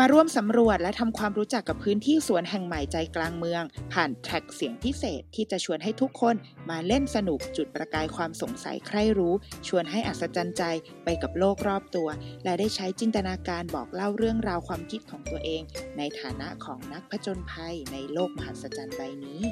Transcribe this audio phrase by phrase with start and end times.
[0.00, 6.36] มาร่วมสำรวจและทำความรู้จักกับพื้นที่สวนแห่งใหม่ใจกลางเมือง ผ่านแทร็กเสียงพิเศษที่จะชวนให้ทุกคน
[6.70, 9.34] มาเล่นสนุกจุดประกายความสงสัยใครรู้
[9.68, 10.62] ชวนให้อัศจรรย์ใจ
[11.04, 12.08] ไปกับโลกรอบตัว
[12.44, 15.62] และได้ใช้จินตนาการบอกเล่าเรื่องราวความคิดของตัวเอง
[15.98, 19.42] ในฐานะของนักผจญภัยในโลกมหัศจรรย์ใบนี้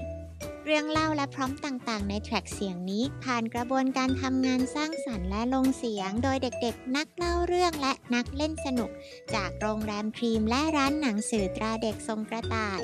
[0.67, 8.91] เรื่องเล่าและพร้อมต่างๆ ในแทร็กเสียงนี้ ผ่านกระบวนการทำงานสร้างสรรค์และลงเสียง โดยเด็กๆ นักเล่าเรื่องและนักเล่นสนุก
[9.35, 12.81] จากโรงแรมครีมและร้านหนังสือตราเด็กทรงกระต่าย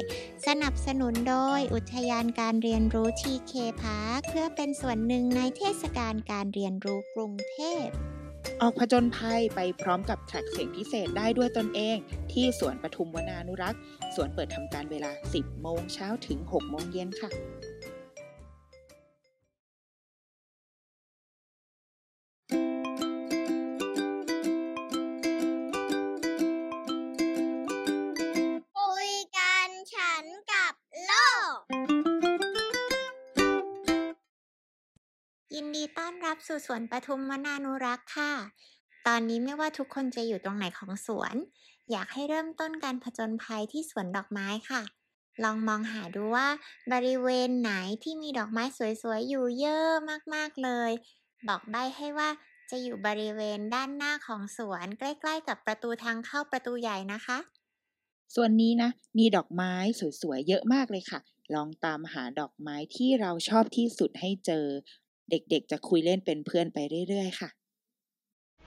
[0.46, 7.86] สนับสนุนโดยอุทยานการเรียนรู้ทีเคพาร์คเพื่อเป็นส่วนหนึ่งในเทศกาลการเรียนรู้กรุงเทพ
[8.62, 11.96] ออกผจญภัยไปพร้อมกับแทร็กเสียงพิเศษได้ด้วยตนเอง
[12.32, 13.80] ที่สวนปทุมวนานุรักษ์
[14.14, 17.30] สวนเปิดทำการเวลา 10 โมงเช้าถึง 6 โมงเย็นค่ะ
[35.62, 38.32] ยินดีต้อนรับสู่สวนปทุมวนานุรักษ์ค่ะ
[39.06, 41.34] ตอนนี้ไม่ว่าทุกคนจะอยู่ตรงไหนของสวน
[41.90, 44.82] อยากให้เริ่มต้นการผจญภัยที่สวนดอกไม้ค่ะ
[45.44, 46.48] ลองมองหาดูว่า
[46.92, 47.72] บริเวณไหน
[48.02, 48.64] ที่มีดอกไม้
[49.02, 49.90] สวยๆ อยู่เยอะ
[50.34, 50.90] มากๆเลย
[51.48, 52.28] บอกใบให้ว่า
[52.70, 57.38] จะอยู่บริเวณด้านหน้าของสวนใกล้ๆ กับประตูทางเข้าประตูใหญ่นะคะ
[58.34, 59.72] ส่วนนี้นะ มีดอกไม้
[60.22, 61.20] สวยๆ เยอะมากเลยค่ะ
[61.54, 64.66] ลองตามหาดอกไม้ที่เราชอบที่สุดให้เจอ
[65.30, 66.78] เด็กๆ จะคุยเล่นเป็นเพื่อนไป
[67.08, 67.48] เรื่อยๆ ค่ะ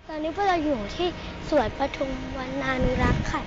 [0.07, 1.07] ตอนนี้พวกเราอยู่ที่
[1.49, 3.41] สวนปทุมวันนานุรักษ์ค่ะ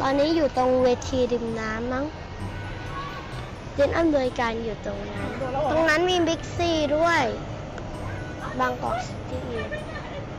[0.00, 2.04] ตอนนี้อยู่ตรงเวทีริมน้ำมั้ง
[3.74, 5.28] เรียนอำนวยการอยู่ตรงนั้น
[5.70, 7.22] ตรงนั้นมีบิ๊กซีด้วย
[8.60, 9.44] บางกอกซิตี้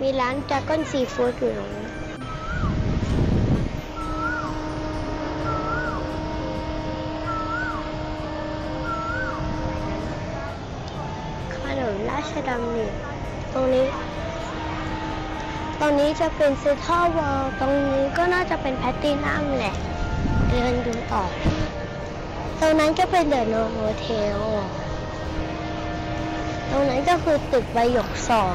[0.02, 1.91] มีร้านจากก้นซีฟู้ดอยู่ตรงนั้น
[12.22, 12.94] ราชดำเนิน
[13.54, 13.88] ตรงนี้
[15.80, 19.76] ตรงนี้จะเป็นเซทรัลเวิลด์ตรงนี้ก็น่าจะเป็นแพตตินัมแหละ
[20.50, 21.24] เดินดูต่อ
[22.60, 24.40] ตรงนั้นก็เป็นเดอะโนโฮเทล
[26.70, 28.54] ตรงนั้นก็คือตึกใบหยกสอง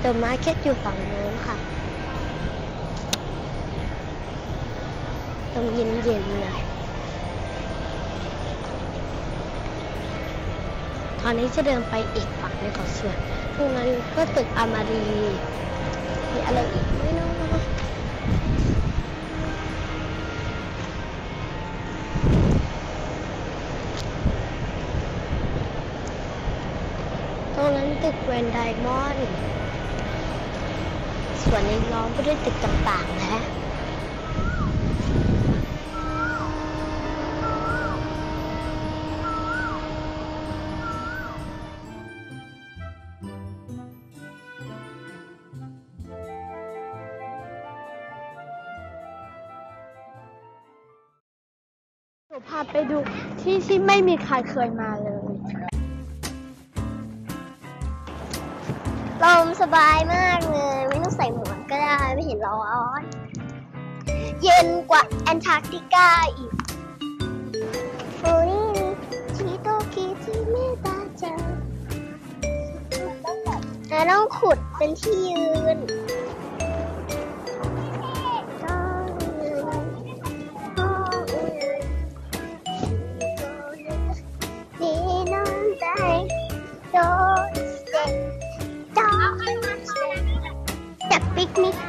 [0.00, 1.56] เดอะมาร์เก็ตอยู่ฝั่งโน้นค่ะ
[5.52, 6.71] ตรงเย็นๆเลย
[11.24, 13.16] ตอนนี้จะเดินไปอีกฝั่งหนึงของสวน
[13.56, 15.04] ตรงนั้นก็ตึกอามารี
[16.32, 17.30] มีอะไรอีกไม่รู้
[27.54, 29.26] ตรงนั้นตึกแวนไดมอนด์
[31.42, 33.34] ส่วนนี้ล้อมไปด้วยตึกต่างๆนะ
[52.46, 52.98] พาไปดู
[53.40, 55.32] ที่ที่ไม่มีใครเคยมาเลย
[59.22, 62.62] ลมสบายมากเลย ไม่ต้องใส่หมวกก็ได้ไม่เห็นร้อ
[63.00, 63.02] น
[64.42, 66.52] เย็นกว่าแอนตาร์กติกาอีก
[68.20, 68.66] โอ้นี่
[69.36, 71.40] ชิโตคิจิเมตาจัง
[73.88, 75.44] แล้วต้องขุดเป็นที่ยื
[75.76, 75.78] น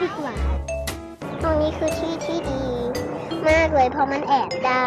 [0.04, 0.36] ดีกว่า
[1.42, 2.64] ตรงนี้คือที่ที่ดี
[3.48, 4.84] มากเลยเพราะมันแอบได้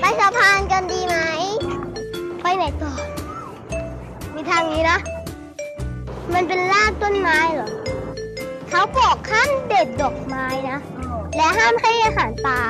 [0.00, 1.16] ไปสะพานกันดีไหม
[2.42, 2.92] ไปไหนต่อ
[4.34, 4.98] มีทางนี้นะ
[6.34, 7.70] มันเป็นรากต้นไม้เหรอ
[8.68, 10.78] เขาบอกห้ามเด็ดดอกไม้นะ
[11.36, 12.60] และห้ามให้อาหารปลา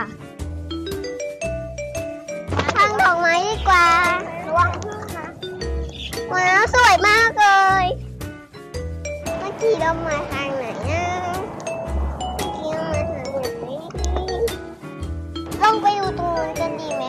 [2.76, 3.86] ทางดอกไม้ดีกว่า
[4.46, 5.26] ระวังพึ่งนะ
[6.34, 7.33] ว้าวสวยมากเลยเมื่อ
[9.64, 11.02] กี้เรามาทางไหนนะ
[12.36, 13.68] เมื่อกี้เรามาทางไหน
[15.62, 17.04] ลองไปดูตรงนู้นกันดีไหม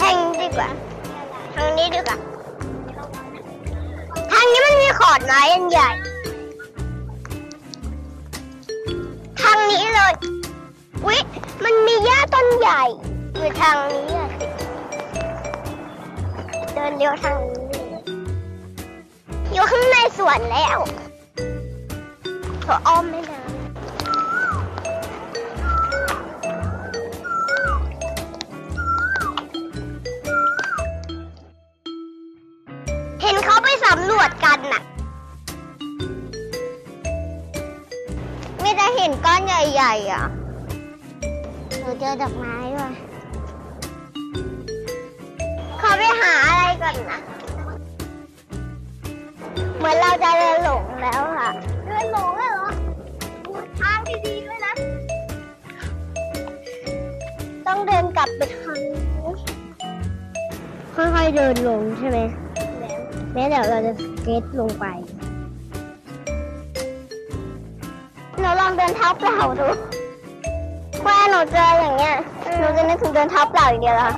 [0.00, 0.68] ทางนี้ดีกว่า
[1.54, 2.16] ทางนี้ดีกว่า
[4.32, 5.88] ทางนี้มันมีขอดไม้อันใหญ่
[9.40, 10.14] ทางนี้เลย
[11.06, 11.18] วิ
[11.64, 12.82] มันมีหญ้าต้นใหญ่
[13.36, 14.46] อยู่ทางนี้อะสิ
[16.74, 17.53] เดินเลี้ยวทางนี้
[20.26, 20.78] วนแล้ว
[22.64, 23.52] ขออ้อมไม่นาน
[33.22, 34.82] เห็นเขาไปสำรวจกันน่ะ
[38.60, 40.24] ไม่ได้เห็นก้อนใหญ่ๆอะ
[41.78, 42.90] หนูเจอดอกไม้ว่ะ
[45.78, 47.20] เขาไปหาอะไรก่อนนะ
[49.84, 51.50] เหมือนเราจะเดินหลงแล้วค่ะ
[51.88, 52.68] เดินหลงเลยเหรอ
[53.44, 54.74] ดูทางดีๆด้วยนะ
[57.66, 59.02] ต้องเดินกลับไปทางนี้
[60.94, 62.18] ค่อยๆเดินลงใช่ไหม
[63.32, 64.84] แม้เดี๋ยวเราจะสเก็ตลงไป
[68.40, 69.68] เราลองเดินเท้าเปล่าดู
[71.02, 72.16] แม่หนูเจออย่างเงี้ย
[72.58, 74.10] หนูจะนึกถึงเดินเท้าเปล่าอย่างเดียวละ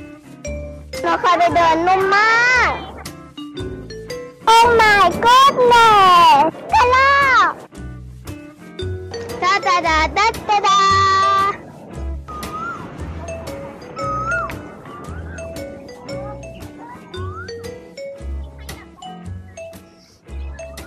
[1.03, 2.29] เราเคยไปเดินนุ่มมา
[2.69, 2.86] ก
[4.49, 7.11] Oh my goodness เจอแล้
[7.41, 7.45] ว
[9.43, 10.79] ดาดาดาดาดาดา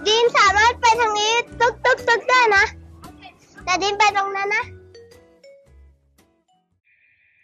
[0.06, 2.64] ดินสามารถไปทางนี้ตึกตึกตึกได้นะ
[3.64, 4.64] แต่ดินไปตรงนั้นนะ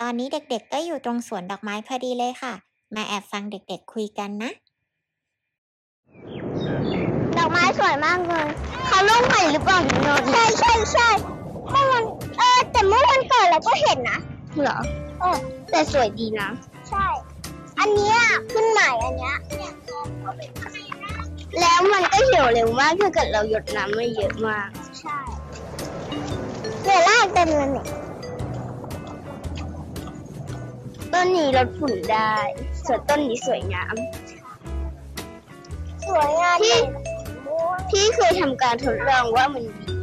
[0.00, 2.54] ตอนนี้เด็กๆก็อยู่ตรงสวนดอกไม้พอดีเลยค่ะ
[2.94, 4.50] มาแอบฟังเด็กๆคุยกันนะ
[7.38, 8.46] ดอกไม้ สวยมากเลย
[8.86, 11.08] เขาลงใหม่หรือเปล่าถึงนอนใช่ใช่ใช่
[11.70, 12.04] เมื่อวัน
[12.38, 14.18] เออแต่เมื่อวันก่อนเราก็เห็นนะ
[14.62, 14.78] เหรอ
[15.20, 15.38] เออ
[15.70, 16.48] แต่สวยดีนะ
[16.90, 17.06] ใช่
[17.78, 18.16] อันเนี้ย
[18.52, 19.34] ขึ้นใหม่อันเนี้ย
[21.60, 24.68] แล้วมันก็เหี่ยวเร็วมากถ้าเกิดเราหยดน้ำไม่เยอะมาก
[25.00, 25.18] ใช่
[26.84, 27.86] เวลากเต็มเลยเนี่ย
[31.12, 32.34] ต้นนี้ลดฝุ่นได้
[32.84, 33.94] ส่วนต้นนี้สวยงาม
[36.08, 36.78] สวยงามพี่
[37.90, 39.96] พี่เคยทำการทดลองว่ามันดี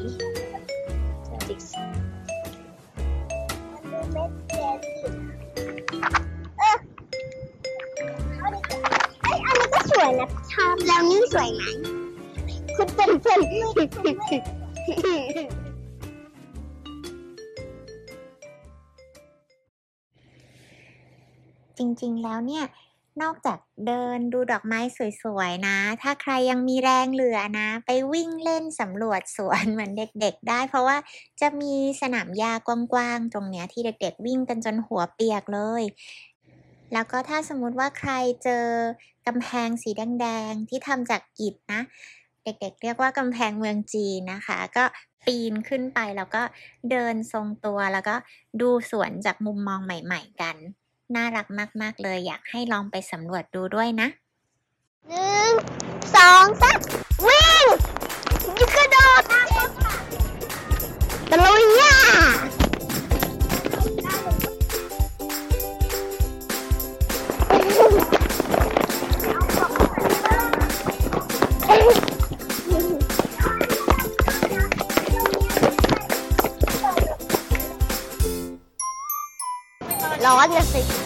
[6.59, 6.77] เออ
[9.21, 11.61] เอ้ยอันนี้ก็สวยนะชอบแล้วนี่สวยไหม
[12.75, 13.39] คุณเป็นเพื่อน
[21.77, 22.65] จริงๆ แล้วเนี่ย
[23.21, 24.79] นอกจากเดินดูดอกไม้
[25.23, 30.97] สวยๆนะ ถ้าใครยังมีแรงเหลือนะ ไปวิ่งเล่นสำรวจสวนเหมือนเด็กๆ ได้ เพราะว่า
[31.41, 35.83] จะมีสนามหญ้ากว้างๆ ตรงเนี้ยที่เด็กๆ วิ่งกันจนหัวเปียกเลย
[36.93, 38.11] แล้วก็ถ้าสมมุติว่าใคร
[38.43, 38.65] เจอ
[39.27, 41.81] กำแพงสีแดงๆ ที่ทำจากอิฐนะ
[42.43, 44.83] เด็กๆ เรียกว่ากำแพงเมืองจีนนะคะ ก็
[45.25, 46.41] ปีนขึ้นไปแล้วก็
[46.91, 48.15] เดินทรงตัวแล้วก็
[48.61, 50.55] ดูสวนจากมุมมองใหม่ ๆ กัน
[51.15, 51.47] น่ารัก
[51.81, 54.07] มากๆเลย อยากให้ลองไปสำรวจดูด้วยนะ
[55.09, 55.51] หนึ่ง
[56.15, 56.79] สองสาม
[57.27, 57.65] วิ่ง
[58.59, 59.23] ยกระโดด
[61.29, 61.95] ตะลุยย่า
[80.25, 81.02] ร้อนนะสิ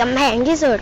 [0.00, 0.78] กำแพงที่สุด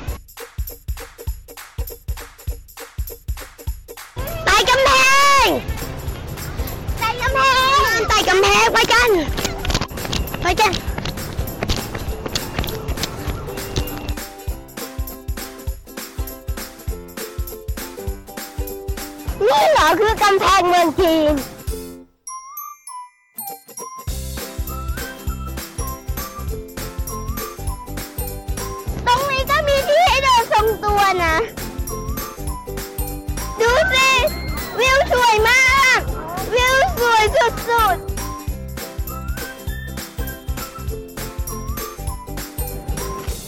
[37.70, 38.06] สุดๆ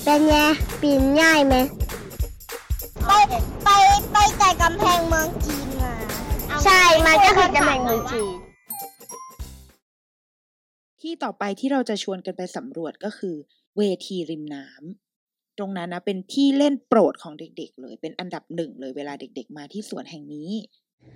[0.05, 0.35] เป็นไง
[0.81, 1.57] ปีนง่ายไหม
[3.07, 3.11] ไป
[3.65, 3.69] ไป
[4.13, 5.93] ไปแต่กำแพงเมืองจีนมา
[6.65, 8.37] ใช่ มันก็คือกำแพงเมืองจีน
[11.01, 13.37] ที่ต่อไปที่เราจะชวนกันไปสำรวจก็คือ
[13.79, 20.51] เวทีริมน้ำตรงนั้นนะเป็นที่เล่นโปรดของเด็ก ๆ เลย เป็นอันดับหนึ่งเลยเวลาเด็ก ๆ มาที่สวนแห่งนี้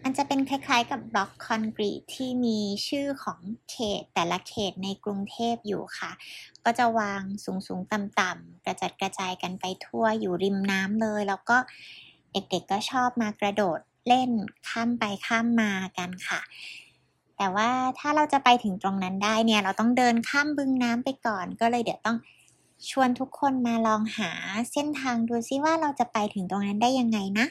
[0.05, 2.59] มันจะเป็นคล้ายๆกับบล็อกคอนกรีตที่มี
[2.89, 3.39] ชื่อของ
[3.71, 6.11] เขตแต่ละเขตในกรุงเทพอยู่ค่ะ
[6.65, 11.57] ก็จะวางสูงๆ ต่ำๆกระจัดกระจายกันไปทั่วอยู่ริมน้ำเลย แล้วก็
[12.33, 14.31] เด็กๆก็ชอบมากระโดดเล่น
[14.69, 16.41] ข้ามไปข้ามมากันค่ะ
[17.37, 22.19] แต่ว่าถ้าเราจะไปถึงตรงนั้นได้เนี่ย เราต้องเดินข้ามบึงน้ำไปก่อน ก็เลยเดี๋ยวต้อง
[22.91, 24.31] ชวนทุกคนมาลองหา
[24.73, 27.47] เส้นทางดูซิว่าเราจะไปถึงตรงนั้นได้ยังไงนะ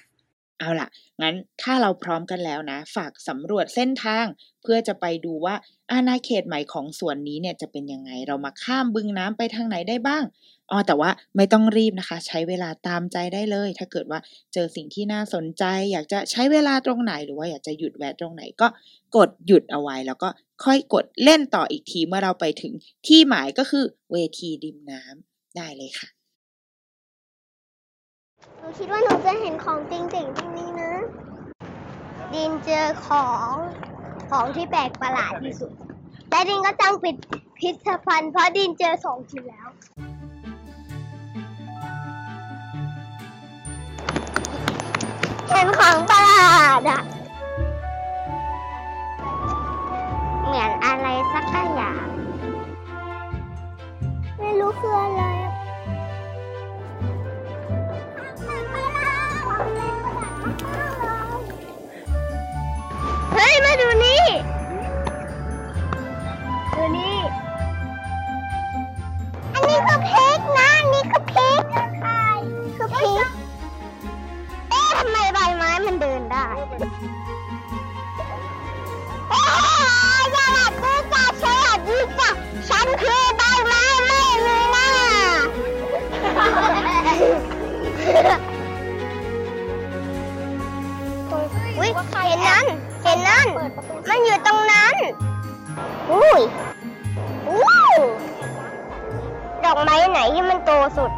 [0.62, 0.90] เอาล่ะ
[1.22, 4.26] งั้นถ้าเราพร้อมกันแล้วนะ ฝากสำรวจเส้นทาง
[4.64, 5.56] เพื่อจะไปดูว่า
[5.92, 10.24] อาณาเขตใหม่ของสวนนี้เนี่ยจะเป็นยังไง เรามาข้ามบึงน้ำไปทางไหนได้บ้าง
[10.72, 14.20] อ๋อแต่ว่าไม่ต้องรีบนะคะ ใช้เวลาตามใจได้เลย ถ้าเกิดว่า
[14.54, 18.68] เจอสิ่งที่น่าสนใจ อยากจะใช้เวลาตรงไหนหรือว่าอยากจะหยุดแวะตรงไหนก็
[19.16, 20.30] กดหยุดเอาไว้ แล้วก็
[20.64, 22.74] ค่อยกดเล่นต่ออีกทีเมื่อเราไปถึง
[23.08, 26.21] ที่หมายก็คือเวทีริมน้ำได้เลยค่ะ
[28.60, 30.92] หนูคิดว่าหนูจะเห็นของจริงๆตรงนี้นะ
[32.34, 33.52] ดินเจอของ
[34.30, 35.72] ของที่แปลกประหลาดที่สุด
[36.30, 39.68] และดินก็ตั้งปิดพิพิธภัณฑ์เพราะดินเจอสองทีแล้ว
[45.50, 47.02] เห็นของประหลาดอะ
[50.46, 51.46] เหมือนอะไรสัก
[51.76, 52.06] อย่าง
[54.38, 55.51] ไม่รู้คืออะไรอะ
[76.52, 79.42] โอ้
[80.22, 82.30] ยอย่าหลับดูจ้ะฉันหลับดูจ้ะ
[82.70, 84.90] ฉันคือใบไม้ไม่มีหน้า
[91.78, 91.90] อุ้ย
[92.26, 92.66] เห็นนั้น
[93.04, 93.48] เห็นนั้น
[94.10, 94.96] มันอยู่ตรงนั้น
[96.12, 96.40] อุ้ย
[97.48, 97.62] อู้
[99.64, 101.12] ดอกไม้ไหนที่มันโตสุด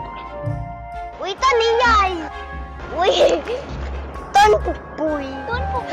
[1.19, 2.01] อุ้ยต้นนี้ใหญ่
[2.95, 3.13] อุ้ย
[4.35, 4.49] ต้น
[5.03, 5.86] ปุย ต้นปุก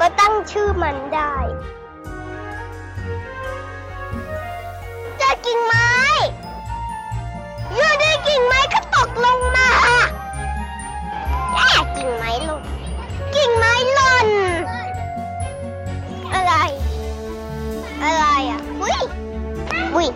[0.00, 1.34] ก็ตั้งชื่อมันได้
[5.18, 5.90] เจอกิ่งไม้
[7.74, 9.68] อยู่ดีกิ่งไม้ก็ตกลงมา
[11.54, 12.60] แย่กิ่งไม้ลง
[13.34, 14.28] กิ่งไม้หล่น
[16.32, 16.54] อะไร
[18.02, 19.00] อะไรอะ อุ้ย
[19.94, 20.08] อุ้ย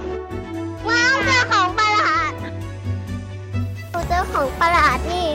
[0.88, 2.32] ว้าวเจอของประหลาด
[4.08, 5.28] เจอของประหลาดนี่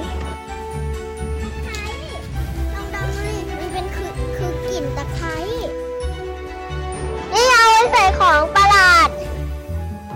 [8.23, 9.09] ของประหลาด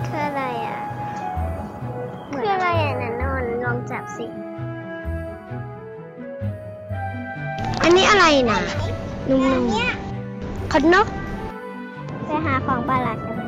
[0.08, 0.80] คืออะไรอะ
[2.36, 4.26] คืออะไรอะนันนนลองจับสิ
[7.82, 8.60] อันนี้อะไรนะ
[9.30, 11.08] นุ่มๆขนก
[12.26, 13.42] ไปหาของประหลาดกันไหม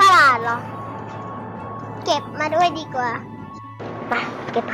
[0.00, 0.58] ประหลาดเหรอ
[2.04, 3.10] เก็บมาด้วยดีกว่า
[4.08, 4.14] ไป
[4.52, 4.72] เก็บไป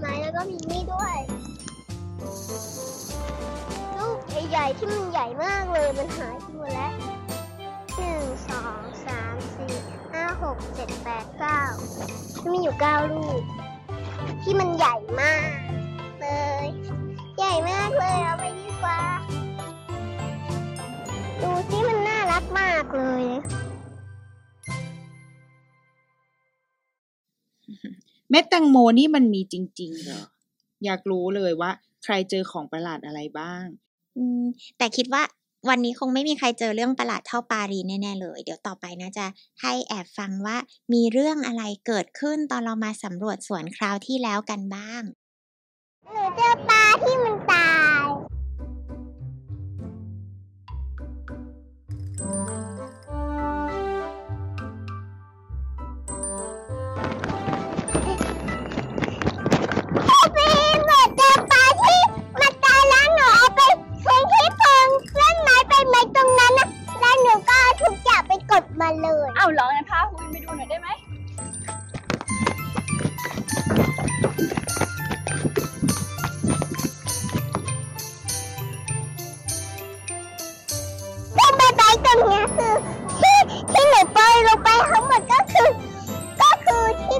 [0.00, 1.16] ไหมแล้วก็มีนี่ด้วย
[3.98, 4.18] ลูก
[4.50, 6.92] ใหญ่ๆที่มันใหญ่มากเลยมันหายไปหมดแล้ว
[7.96, 9.74] หนึ่งสองสามสี่
[10.12, 11.60] ห้าหกเจ็ดแปดเก้า
[12.42, 13.40] มันมีอยู่เก้าลูก
[14.42, 15.58] ที่มันใหญ่มาก
[16.20, 16.28] เล
[16.64, 16.66] ย
[17.38, 19.00] ใหญ่มากเลยเอาไปดีกว่า
[21.42, 23.24] ดูสิมันน่ารักมากเลย
[28.30, 30.24] เม็ดแตงโมนี่มันมีจริงๆเหรอ
[30.84, 31.70] อยากรู้เลยว่า
[32.04, 33.64] ใครเจอของประหลาดอะไรบ้าง
[34.16, 34.44] อืม
[34.78, 35.22] แต่คิดว่า
[35.68, 39.26] วันนี้คงไม่มีใครเจอเรื่องประหลาดเท่าปารีแน่ๆเลย เดี๋ยวต่อไปนะจะ
[39.62, 40.56] ให้แอบฟังว่า
[40.92, 45.02] มีเรื่องอะไรเกิดขึ้นตอนเรามาสำรวจสวนคราวที่แล้วกันบ้าง
[46.12, 47.79] หนูเจอปลาที่มันตาย
[66.16, 66.68] ตรงนั้นนะ
[67.00, 70.88] แล้วหนูก็เอาทุกอย่างไปกดมาเลยเอาเหรองั้นพาคุณไปดูหน่อยได้ไหม
[81.36, 82.74] ที่ใบไม้ตรงเนี้ยคือ
[83.20, 83.36] ที่
[83.72, 85.68] ที่หนูปล่อยลงไปทั้งหมดก็คือ
[86.40, 87.18] ก็คือที่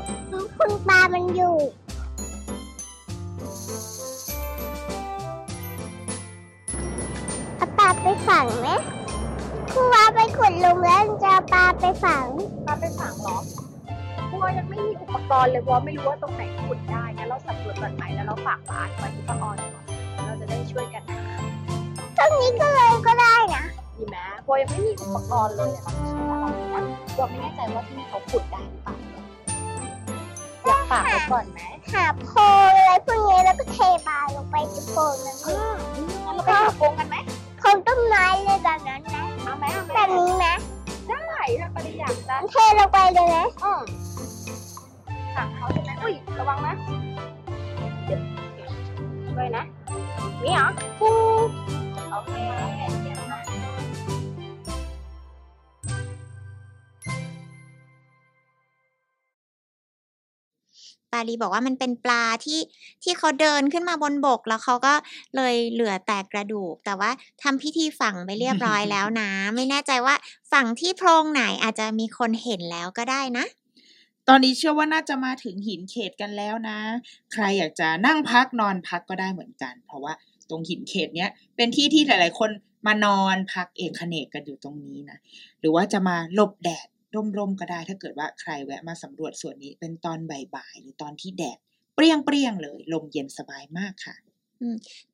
[0.59, 1.57] คุณปลามันอยู่
[8.03, 8.69] ไปฝังไหม
[9.73, 12.27] ครูว่าไปขุดหลุมแล้วจะเอาปลาไปฝัง
[12.67, 13.39] พาไปฝังเหรอ
[14.27, 19.85] เพราะว่ายังไม่มีอุปกรณ์เลยเพราะว่าไม่รู้ว่าตรงไหนขุดได้งั้นเราสำรวจก่อนไหมแล้วเราฝากร้านไว้ที่ป้าออนก่อน
[20.27, 21.23] เราจะได้ช่วยกันหา
[22.19, 23.65] ตรงนี้ก็เลยก็ได้นะ
[23.97, 26.83] ดีไหมเพราะยังไม่มีอุปกรณ์เลยอะเราจะใช้อะไรนะ
[27.17, 28.95] เราไม่แน่ใจว่าที่นี่เขาขุดได้หรือเปล่า
[30.67, 31.61] อยากฝากไว้ก่อนไหม
[31.93, 35.73] หาโพรงอะไรพวกนี้แล้วก็เทปลาลงไปในโพรงนั้นเออ
[36.25, 37.17] งั้นเราไปหาโพรงกันไหม
[37.61, 40.55] โพรงต้นไม้เลยแบบนั้นนะเอาไหมเอาไหมแบบนี้นะ
[41.09, 41.23] ได้
[41.61, 43.81] ถ้าปริอยากจะเทลงไปเลยนะอืม
[45.37, 46.75] สั่งเขาใช่ไหมอุ้ยระวังนะ
[48.07, 48.21] เดี๋ยว
[49.31, 49.65] ช่วยนะ
[50.43, 50.69] นี่เหรอ
[50.99, 51.11] ฟู
[52.13, 52.33] โอเค
[61.13, 62.61] ปารีบอกว่ามันเป็นปลาที่
[63.03, 64.95] ที่เขาเดินขึ้นมาบนบก แล้วเขาก็
[65.37, 67.11] เลยเหลือแต่กระดูก แต่ว่า
[67.43, 70.15] ทำพิธีฝังไปเรียบร้อยแล้วนะ ไม่แน่ใจว่า
[70.53, 73.47] ฝังที่โพรงไหนอาจจะมีคนเห็นแล้วก็ได้นะ
[74.29, 76.79] ตอนนี้เชื่อว่าน่าจะมาถึงหินเขตกันแล้วนะ
[77.33, 80.13] ใครอยากจะนั่งพักนอนพักก็ได้เหมือนกัน เพราะว่า
[80.51, 82.51] ตรงหินเขตเนี้ยเป็นที่ที่หลาย ๆ คน
[82.87, 85.19] มานอนพักเอกเขนกกันอยู่ตรงนี้นะ
[85.61, 91.59] หรือว่าจะมาหลบแดด ร่มๆก็ได้ ถ้าเกิดว่าใครแวะมาสำรวจส่วนนี้เป็นตอนบ่ายๆหรือตอนที่แดด
[91.95, 94.17] เปรี้ยงๆเลย ลมเย็นสบายมากค่ะ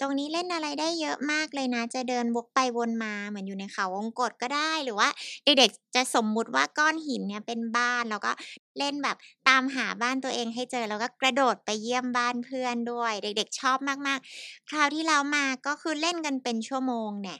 [0.00, 5.08] ตรงนี้เล่นอะไรได้เยอะมากเลยนะ จะเดินวกไปวนมาเหมือนอยู่ในเขาวงกตก็ได้หรือว่า
[5.44, 8.32] เด็กๆจะสมมุติว่าก้อนหินเนี่ยเป็นบ้านแล้วก็
[8.78, 9.16] เล่นแบบ
[9.48, 17.38] ตามหาบ้านตัวเองให้เจอแล้วก็กระโดดไปเยี่ยมบ้านเพื่อนด้วย เด็กๆชอบมากๆ คราวที่แล้วมาก็คือเล่นกันเป็นชั่วโมงเนี่ย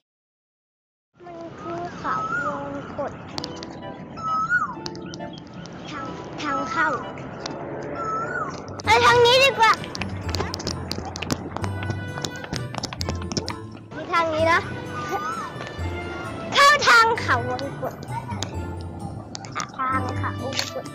[1.25, 2.15] มันคือเขา
[2.45, 2.67] วง
[2.99, 3.13] กด
[6.43, 6.89] ทางเข้า
[8.85, 9.73] ไปทางนี้ดีกว่า
[13.95, 14.61] มีทางนี้นะ
[16.55, 17.95] เข้าทางเขาวงกด
[19.79, 20.87] ทางเขาวงกด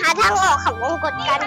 [0.00, 1.40] หาทางออกของวงกดกัน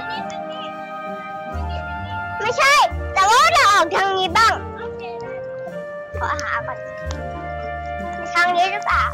[2.41, 2.73] ไม่ใช่
[3.13, 4.53] แต่ว่าเราออกทางนี้บ้าง
[6.19, 6.77] ขอหาก่อน
[8.33, 9.05] ทางนี้หรือเปล่า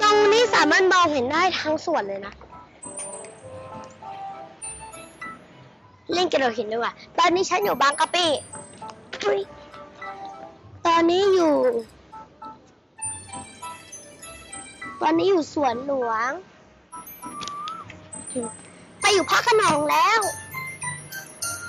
[0.00, 2.34] ตรงนี้สามารถมองเห็นได้ทั้งส่วนเลยนะ
[6.12, 8.26] เล่นกระโดดหินด้วยว่ะตอนนี้ฉันอยู่บางกะปิ
[10.86, 11.56] ตอนนี้อยู่
[15.02, 16.30] ตอนนี้อยู่สวนหลวง
[19.00, 20.20] ไปอยู่พระขนงแล้ว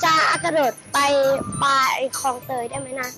[0.03, 0.97] จะกระโดดไป
[1.63, 3.09] ปลายคลองเตยได้ไหมนะ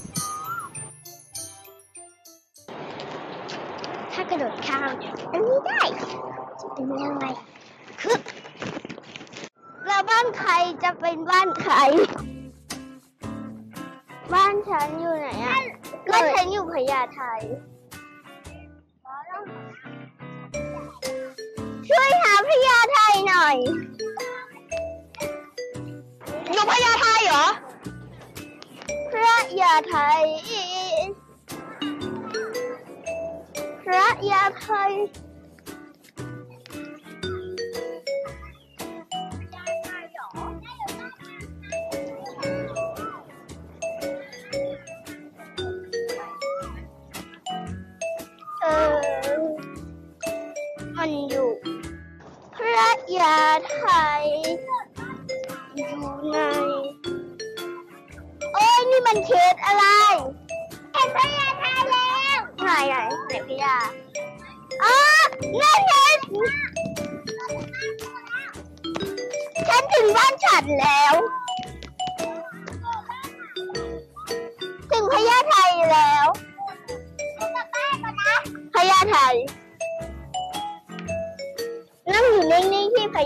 [5.31, 5.81] อันนี้ได้
[6.61, 7.25] จะเป็นยังไง
[8.01, 8.17] คือ
[9.85, 10.51] แล้วบ้านใคร
[10.83, 11.75] จะเป็นบ้านใคร
[14.33, 15.57] บ้านฉันอยู่ไหนอะ
[16.11, 17.21] บ้านฉันอยู่พญาไท
[21.89, 23.57] ช่วยหาพญาไทหน่อย
[26.51, 27.47] อยู่พญาไทเหรอ
[29.11, 29.95] พระยาไท
[33.93, 35.30] ยพ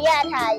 [0.08, 0.56] ญาไทย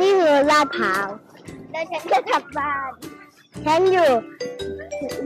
[0.00, 1.08] นี่คือลาดพร้าว
[1.70, 2.90] แล้วฉันก็กลับบ้าน
[3.64, 4.10] ฉันอยู่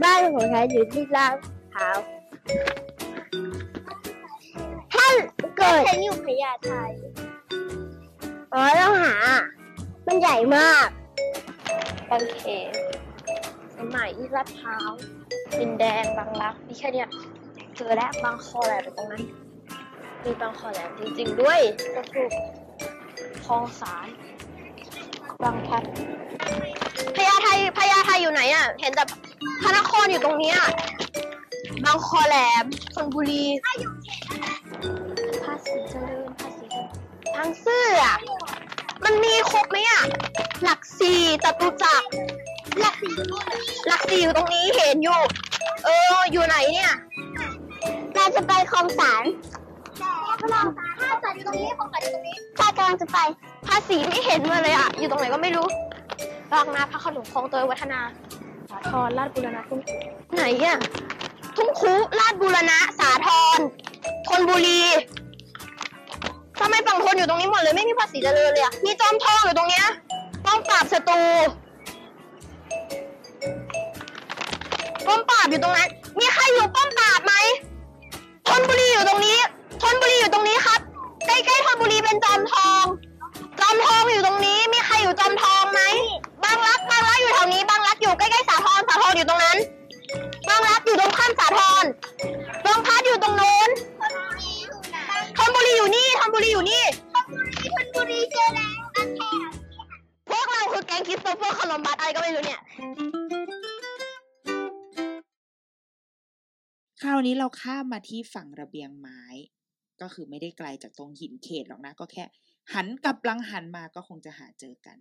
[0.03, 1.35] บ้านของฉันอยู่ที่ลาด
[1.73, 1.97] พร้าว
[4.93, 5.07] ถ้า
[5.57, 6.71] เกิด ฉันอยู่พญาไท
[8.53, 9.15] อ๋อต้องหา
[10.07, 10.87] มันใหญ่มาก
[12.09, 12.73] บางเขน
[13.73, 14.91] สายใหม่ที่ลาดพร้าว
[15.59, 17.09] ดินแดงบางรักนี่แค่เนี้ย
[17.75, 19.23] เจอแล้วบางคอแหลมอยู่ตรงนั้น
[20.23, 21.59] มีบางคอแหลมจริงๆด้วย
[21.95, 22.31] ก็ถูก
[23.45, 24.07] คลองสาร
[25.43, 25.83] บางพลัด
[27.15, 29.03] พญาไทพญาไทอยู่ไหนอะ เห็นแต่
[29.61, 30.59] พระนครอยู่ตรงเนี้ย
[31.85, 33.43] บางคอแหลมชลบุรี
[35.43, 36.87] ภาษีเจริญภาษีเจริญ
[37.35, 38.17] ทางซื่ออะ
[39.05, 40.01] มันมีครบไหมอะ
[40.63, 42.07] หลักสี่จตุจักร
[42.79, 43.13] หลักสี่
[43.87, 45.19] หลักสี่อยู่ตรงนี้เห็นอยู่
[45.85, 46.91] เออ อยู่ไหนเนี่ย
[48.13, 49.23] เราจะไปคลองสาร
[50.39, 53.17] คลองสารถ้าสารอยู่ตรงนี้คลองสารอยู่ตรงนี้ถ้ากำลังจะไป
[53.67, 55.67] ภาษีไม่เห็นมาเลยอะ อยู่ตรงไหนก็ไม่รู้
[56.51, 57.99] บางนาพระโขนงคลองเตยวัฒนา
[58.69, 59.95] สาทรลาดบุรณะทุ่งคุ
[60.35, 60.77] ไหนอะ
[61.57, 63.59] ทุ่งคุลาดบุรณะ สาทร
[64.27, 64.81] ธนบุรี
[66.63, 69.85] ทำไมฝั่งทนอยู่ตรงนี้หมดเลยไม่มีภาษีเจริญเลยอะมีจอมทองอยู่ตรงเนี้ย
[70.45, 71.21] ป้อมปราบศัตรู
[75.05, 77.33] ป้อมปราบอยู่ตรงนั้น มีใครอยู่ป้อมปราบไหม
[101.33, 102.61] คือแก๊งคริสโตเฟอร์โคลัมบัสอะไรก็ไม่รู้เนี่ย
[107.01, 109.21] คราวนี้เราข้ามมาที่ฝั่งระเบียงไม้
[110.01, 112.23] ก็คือไม่ได้ไกลจากตรงหินเขตหรอกนะ ก็แค่
[112.73, 114.97] หันกลับหลังหันมาก็คงจะหาเจอกัน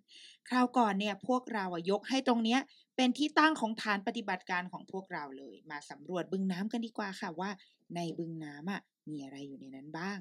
[0.48, 2.60] คราวก่อนเนี่ยพวกเราอะยกให้ตรงเนี้ย
[2.96, 7.50] เป็นที่ตั้งของฐานปฏิบัติการของพวกเราเลย มาสำรวจบึงน้ำกันดีกว่าค่ะว่า
[7.94, 10.18] ในบึงน้ำอะมีอะไรอยู่ในนั้นบ้าง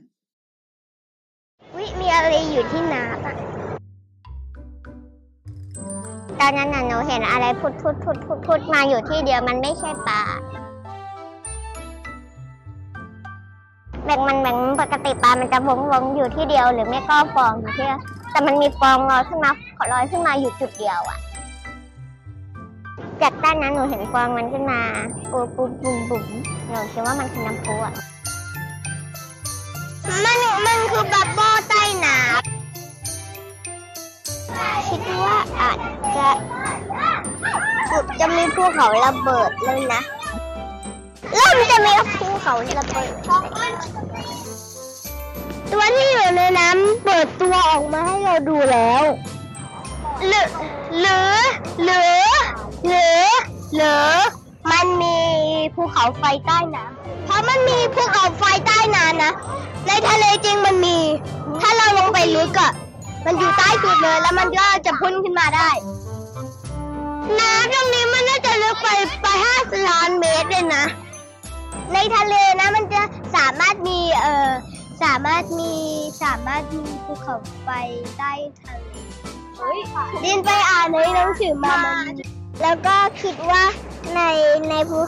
[1.76, 3.36] วิมีอะไรอยู่ที่น้ำอะ
[6.40, 10.22] ตอนนั้นหนูเห็นอะไรพุดพุดพุดพุดพุดมาอยู่ที่เดียวมันไม่ใช่ป่า
[14.06, 17.88] แบ่งมันแบ่งปกติปลามันจะวงวงอยู่ที่เดียว หรือไม่ก็ฟองอยู่ที่
[18.32, 21.20] แต่มันมีฟองลอยขึ้นมาขอลอยขึ้นมาอยู่จุดเดียวอะ
[23.22, 24.80] จากด้านนั้นหนูเห็นฟองมันขึ้นมา
[25.32, 26.26] ปูปูบุ๋มบุ๋ม
[26.70, 27.94] หนูคิดว่ามันคือน้ำพุอะ
[30.26, 32.61] มันมันคือบับเบิ้ลใต้น้ำ
[34.88, 35.78] คิดว่าอาจ
[36.18, 36.28] จะ
[38.20, 40.02] จะมีภูเขาระเบิดเลยนะ
[41.34, 43.12] เริ่มจะมีภูเขาระเบิด
[45.72, 49.04] ตัวที่อยู่ในน้ำเปิดตัวออกมาให้เราดูแล้ว
[50.28, 50.48] หรือ
[51.00, 51.40] หรือ
[51.84, 52.26] หรือ
[52.88, 53.28] หรือ
[53.76, 54.16] หรือ
[54.72, 55.18] มันมี
[55.76, 59.34] ภูเขาไฟใต้น้ำเพราะมันมีภูเขาไฟใต้น้ำนะ
[59.88, 60.98] ในทะเลจริงมันมี
[61.62, 62.72] ถ้าเราลงไปลึกอะ
[63.26, 65.70] มันอยู่ใต้สุดเลยแล้วมันก็จะพุ่นขึ้นมาได้
[67.40, 68.88] น้ำตรงนี้มันน่าจะลึกไป
[69.22, 70.86] ไปห้าสิบล้านเมตรเลยนะ
[71.94, 73.02] ในทะเลนะมันจะ
[73.36, 74.50] สามารถมีเอ่อ
[75.04, 75.74] สามารถมี
[76.24, 77.70] สามารถมีภูเขาไฟ
[78.18, 78.94] ใต้ทะเล
[80.24, 82.14] ดินไปอ่านในหนังสือมามัน
[82.62, 83.64] แล้วก็คิดว่า
[84.16, 84.22] ใน
[84.70, 85.00] ในภู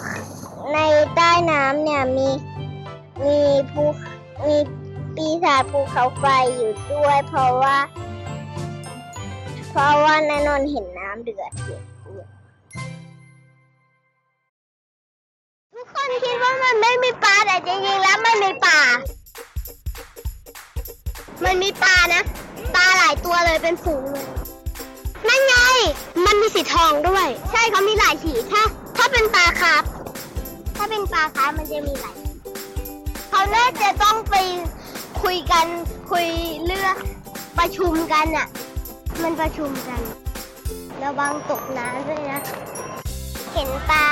[0.73, 0.79] ใน
[1.15, 2.29] ใต้น้ำเนี่ยมี
[3.25, 3.39] มี
[3.71, 3.83] ภู
[4.47, 4.57] มี
[5.15, 7.77] ปีศาจภูเขาไฟอยู่ด้วยเพราะว่า
[9.75, 11.79] เพราะว่านนนท์เห็นน้ำเดือดอยู่
[15.73, 18.79] ทุกคนคิดว่ามันไม่มีปลาแต่จริงๆแล้วมันมีปลา
[21.45, 22.23] มันมีปลานะ
[22.75, 24.27] ปลาหลายตัวเลยเป็นฝูงเลย
[25.27, 25.55] นั่นไง
[26.25, 28.63] มันมีสีทองด้วย ใช่เขามีหลายสีถ้า
[28.97, 29.83] ถ้าเป็นปลาครับ
[30.75, 32.15] ถ้าเป็นปลาครับมันจะมีหลาย
[33.29, 34.35] เขาน่าจะต้องไป
[35.21, 35.65] คุยกัน
[36.11, 36.27] คุย
[36.65, 36.95] เรื่อง
[37.57, 38.47] ประชุมกันอะ
[39.21, 40.01] มันประชุมกัน
[41.03, 42.41] ระวังตกน้ำด้วยนะ
[43.53, 44.07] เห็นปลา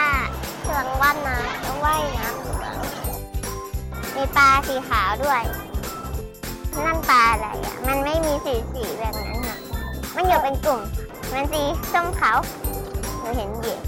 [0.65, 2.55] กำลังว่ายน้ำแล้วว่ายน้ำอยู่
[4.15, 5.41] มีปลาสีขาวด้วย
[6.85, 9.57] นั่นปลาอะไรอะ มันไม่มีสีสีแบบนั้นอะ
[10.15, 10.81] มันอยู่เป็นกลุ่ม
[11.33, 11.61] มันสี
[11.93, 12.37] ส้มขาว
[13.19, 13.79] หนูเห็นเหยีย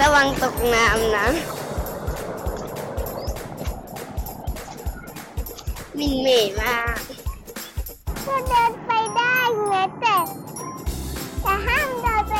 [0.00, 1.26] ระวังตกน้ำนะ
[5.98, 6.28] มินเม
[6.60, 6.98] มาก
[8.26, 9.36] ก็เดินไปได้
[9.68, 10.16] ไงแต่
[11.42, 12.34] แต่ห้ามเดินไป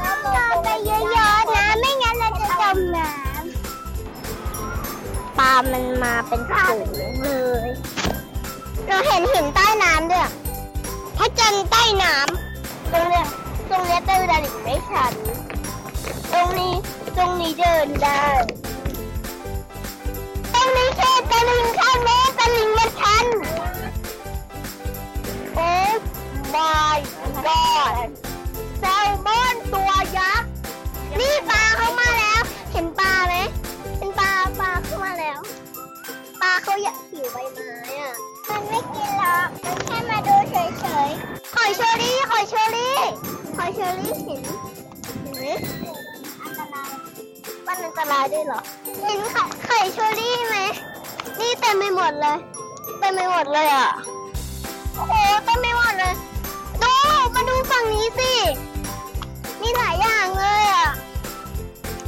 [0.00, 6.88] ห้ามเดินไปเยอะๆนะไม่งั้นเราจะจมน้ำปลามันมาเป็นฝูง
[7.22, 7.30] เล
[7.66, 7.68] ย
[8.86, 10.28] เราเห็นหินใต้น้ำด้วย
[11.16, 13.26] พระจันทร์ใต้น้ำตรงเนี้ย
[13.70, 15.12] ตรงเนี้ยเดินได้หรือไม่ชัน
[16.32, 16.74] ตรงนี้
[17.16, 18.22] ตรงนี้เดินได้
[20.52, 22.21] ตรงนี้แค่ตะลิงข้างแม่
[26.62, 26.96] my
[27.46, 28.08] god
[28.80, 30.48] แซลมอนตัวยักษ์
[31.20, 32.40] นี่ปลาเข้ามาแล้ว
[32.72, 33.34] เห็นปลาไหม
[33.98, 35.38] เป็นปลาปลาเข้ามาแล้ว
[36.42, 37.70] ปลาเขาอยากหิวใบไม้
[38.00, 38.12] อะ
[38.48, 40.56] มันไม่กินหรอก มันแค่มาดูเฉ
[41.08, 42.98] ยๆ หอยเชอรี่ หอยเชอรี่
[43.56, 44.42] หอยเชอรี่เห็น
[45.22, 45.46] เห็นไหม
[46.42, 46.90] อันตราย
[47.66, 48.60] มันอันตรายด้วยเหรอ
[49.02, 50.56] เห็นไข่ไข่เชอรี่ไหม
[51.40, 52.36] นี่เต็มไปหมดเลย
[52.98, 53.88] เต็มไปหมดเลยอะ
[54.94, 56.14] โอ้โหเต็มไปหมดเลย
[57.34, 58.34] มาดูฝั่งนี้สิ
[59.62, 60.88] มีหลายอย่างเลยอะ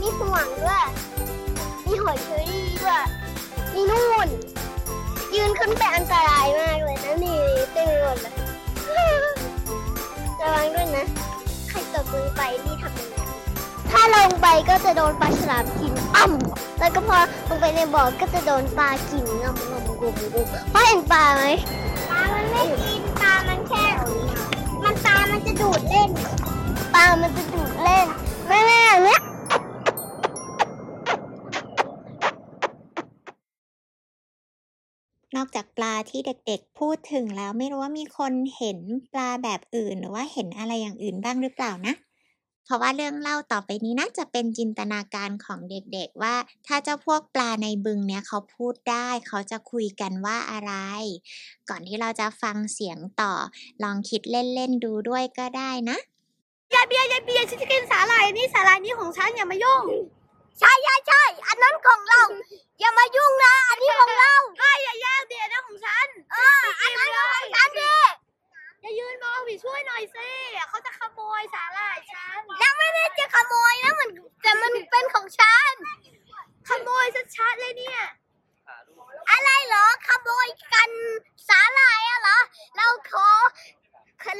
[0.01, 0.87] มีห่วงด้วย
[1.87, 3.05] มีหอยเชอรี่ด้วย
[3.75, 4.29] มีนู่น
[5.35, 7.39] ยืนขึ้นไปอันตรายมากเลยนะนี่
[7.73, 8.35] เต็มไปหมดเลย
[10.41, 11.07] ระวังด้วยนะ
[11.69, 13.17] ใครตกลงไปนี่ทำยังไง
[13.91, 20.09] ถ้าลงไปก็จะโดนปลาฉลามกินอ้ำแล้วก็พอลงไปในบ่อก็จะโดนปลากินงำงำกุมกุ
[20.45, 21.45] มเพราะเห็นปลาไหม
[22.11, 23.85] ปลามันไม่กินปลามันแค่
[24.85, 26.11] มันปลามันจะดูดเล่น
[26.95, 28.07] ปลามันจะดูดเล่น
[28.49, 29.21] แม่แม่เนี้ย
[35.37, 38.79] นอกจากปลาที่เด็กๆพูดถึงแล้วไม่รู้ว่ามีคนเห็น
[39.13, 41.95] ปลาแบบอื่น หรือว่าเห็นอะไรอย่างอื่นบ้างหรือเปล่านะ
[42.65, 46.35] เพราะว่าเรื่องเล่าต่อไปนี้น่าจะเป็นจินตนาการของเด็กๆ ว่า
[46.67, 50.73] ถ้าเจ้าพวกปลาในบึงเนี้ยเขาพูดได้ เขาจะคุยกันว่าอะไร
[51.69, 53.33] ก่อนที่เราจะฟังเสียงต่อ
[53.83, 55.99] ลองคิดเล่นๆดูด้วยก็ได้นะ
[56.75, 59.85] ยายเบียร์ยายเบียร์ฉันจะกินสาหร่ายนี่สาหร่ายนี่ของฉันอย่ามายุ่ง
[60.61, 62.23] ใช่ใช่ใช่อันนั้นของเรา
[62.81, 67.93] อย่ามายุ่งนะ อันนี้ของเราก็อย่าแย่งเดียนะของฉัน เอออันนั้นของฉันดิ
[68.85, 70.29] อย่ายืนมองผีช่วยหน่อยสิ
[70.69, 74.11] เขาจะขโมยสาหร่ายฉันแล้วไม่ได้จะขโมยนะมัน
[74.43, 75.75] แต่มันเป็นของฉัน
[76.69, 78.01] ขโมยชัดๆเลยเนี่ย
[79.31, 80.91] อะไรเหรอขโมยกัน
[81.49, 82.39] สาหร่ายอะเหรอ
[82.77, 83.29] เราขอ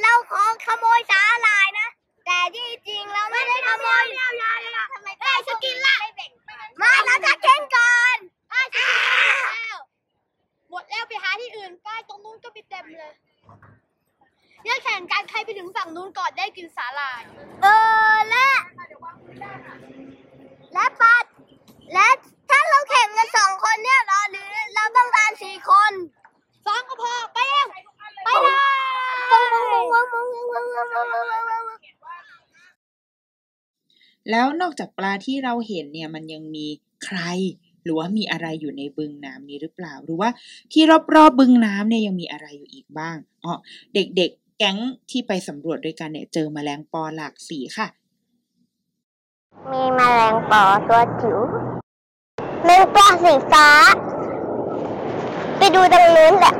[0.03, 1.89] เราขอขโมยสาหร่ายนะ
[2.25, 4.59] แต่ที่จริงเราไม่ได้ขโมยเยาย
[4.93, 5.95] ทำไมได้ฉักินละ
[6.81, 7.91] มาแล้วจะเค้นก่อ
[10.69, 13.13] หมดแล้วไปหาที่อื่นป้ายตรงนู้นก็มีเต็มเลย
[14.65, 17.21] เนี่ยแข่งกันใครไปถึงฝั่งนู้นก่อนได้กินสาหร่าย
[17.63, 17.67] เอ
[18.11, 18.47] อและ
[20.73, 21.25] และปัด
[21.93, 22.07] และ
[22.49, 25.93] ถ้าเราแข่งกันสองคนเนี่ยเราหรือเราต้องการสี่คน
[26.65, 27.67] สองก็พอไปเร็ว
[28.23, 28.49] ไปเล
[29.81, 29.85] ย
[34.31, 36.67] แล้วนอกจากปลาที่เราเห็นเนี่ยมันยังมี
[37.05, 37.19] ใคร
[37.83, 40.29] หรือว่ามีอะไรอยู่ในบึงน้ำนี้หรือเปล่า หรือว่า
[40.71, 40.83] ที่
[41.15, 43.53] รอบๆบึงน้ำเนี่ยยังมีอะไรอยู่อีกบ้างอ๋อ
[43.93, 44.77] เด็กๆ แก๊ง
[45.09, 47.87] ที่ไปสำรวจด้วยกันเนี่ยเจอแมลงปอหลากสีค่ะ
[49.71, 51.39] มีแมลงปอตัวจิ๋ว
[52.63, 53.67] แมงปอสีฟ้า
[55.57, 56.55] ไปดูตรงนู้นแหละ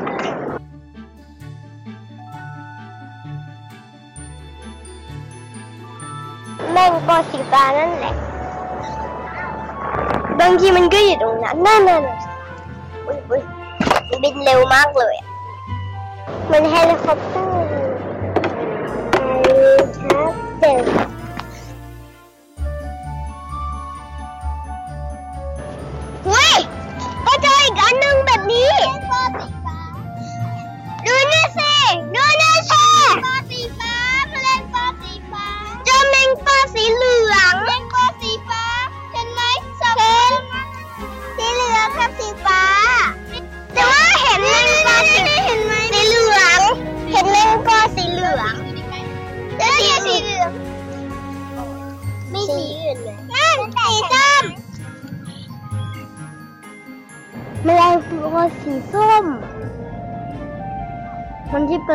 [6.72, 8.16] แมงปอสีฟ้านั่นแหละ
[10.40, 12.02] บางทีมันก็อยู่ตรงนั้นนั่นน่ะ
[13.06, 13.42] อุ้ยอุ้ย
[14.10, 15.16] มันบินเร็วมากเลย
[16.52, 17.55] มันเฮลิคอปเตอร์
[20.66, 21.05] อ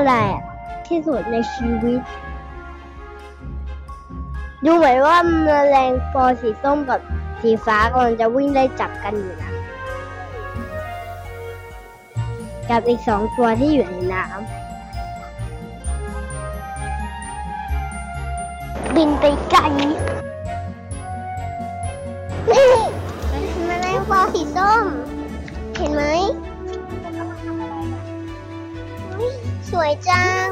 [0.00, 0.40] ปลก
[0.88, 2.00] ที่สุดในชีวิต
[4.64, 7.00] ดูเหมือนว่าแมลงปอสีส้มกับ
[7.40, 9.52] สีฟ้ากำลังจะวิ่งไล่จับกันอยู่นะ
[12.70, 14.34] กับอีกสองตัวที่อยู่ในน้ำ
[18.96, 22.72] บินไปไกลนี่
[23.66, 24.84] แมลงปอสีส้ม
[29.92, 30.48] ยสวยจัง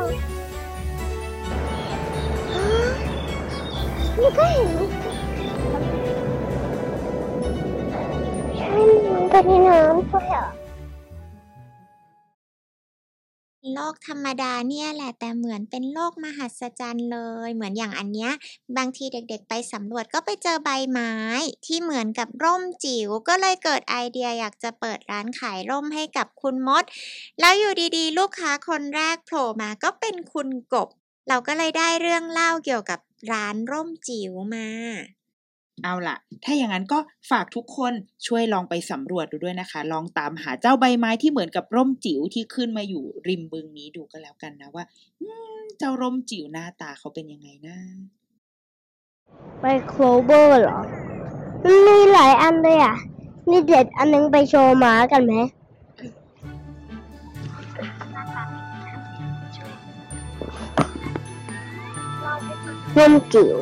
[2.54, 2.66] ฮะ
[4.18, 4.70] นี่ก็เห็น
[13.88, 18.32] โลกธรรมดาเนี่ยแหละแต่เหมือนเป็นโลกมหัศจรรย์เลย เหมือนอย่างอันเนี้ย
[18.76, 21.12] บางทีเด็กๆ ไปสำรวจก็ไปเจอใบไม้
[21.66, 26.84] ที่เหมือนกับร่มจิ๋วก็เลยเกิดไอเดียอยากจะเปิดร้านขายร่มให้กับคุณมด
[27.40, 30.88] แล้วอยู่ดีๆ ลูกค้าคนแรกโผล่มาก็เป็นคุณกบ
[31.28, 33.00] เราก็เลยได้เรื่องเล่าเกี่ยวกับ
[33.32, 34.68] ร้านร่มจิ๋วมา
[35.84, 36.98] เอาล่ะถ้าอย่างนั้นก็
[37.30, 37.92] ฝากทุกคน
[38.26, 44.84] ช่วยลองไปสำรวจดูด้วยนะคะ ลองตามหาเจ้าใบไม้ที่เหมือนกับร่มจิ๋วที่ขึ้นมาอยู่ริมบึงนี้ดูก็แล้วกันนะว่า
[45.78, 47.76] เจ้าร่มจิ๋วหน้าตาเขาเป็นยังไงนะ
[49.60, 50.78] ไปโคลเบอร์เหรอ
[51.86, 52.96] มีหลายอันเลยอะ
[53.50, 55.34] นี่เด็ดอันนึงไปโชว์ม้ากันไหม
[62.98, 63.56] ร่มจิ๋ว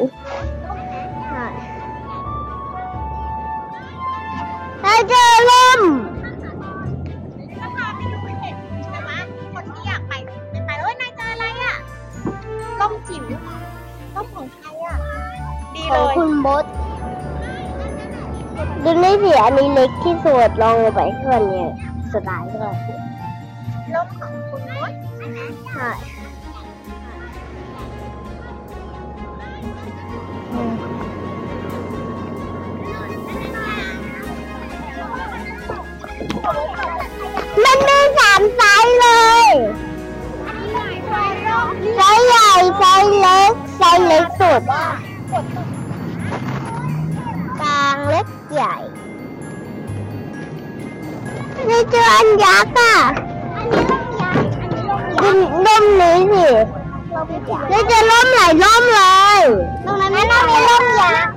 [4.83, 5.81] ถ้าเจอร่ม
[7.61, 8.57] ก็พาไปดูเห็น
[8.91, 9.11] ใช่ไหม
[9.55, 10.13] คนที่อยากไป
[10.51, 11.75] ไปไปแล้วนายเจออะไรอะ
[12.81, 13.23] ร่มจิ๋ว
[14.15, 14.97] ร่มของใครอะ
[15.75, 16.65] ดีขเลองย คุณบด
[18.85, 21.71] ดูนี่สิอันนี้เล็กที่สุดลองลงไปเพื่อนเนี่ย
[22.13, 22.69] สไตล์ก็
[23.95, 24.93] ร่มของคุณมด
[25.73, 26.16] ใช่อื
[37.65, 39.09] มันมีสามไซส์เล
[39.45, 39.47] ย
[41.97, 44.63] ไซส์ใหญ่ไซส์เล็กไซส์เล็กสุด
[47.61, 48.77] กลางเล็กใหญ่
[51.69, 52.95] นี่เจออันยักษ์อะ
[55.23, 56.47] อันนี้ร่มนี้สิ
[57.71, 59.03] นี่จะร่มหลายร่มเล
[59.39, 59.41] ย
[59.85, 61.36] ตรงนั้นไม่มีร่มยักษ์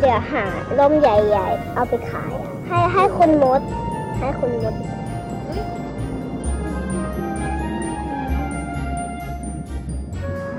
[0.00, 0.44] เดี๋ยวหา
[0.78, 2.34] ร่มใหญ่ ๆ เอาไปขาย
[2.66, 3.60] ให้ให้คุณมด
[4.18, 4.74] ให้คุณมด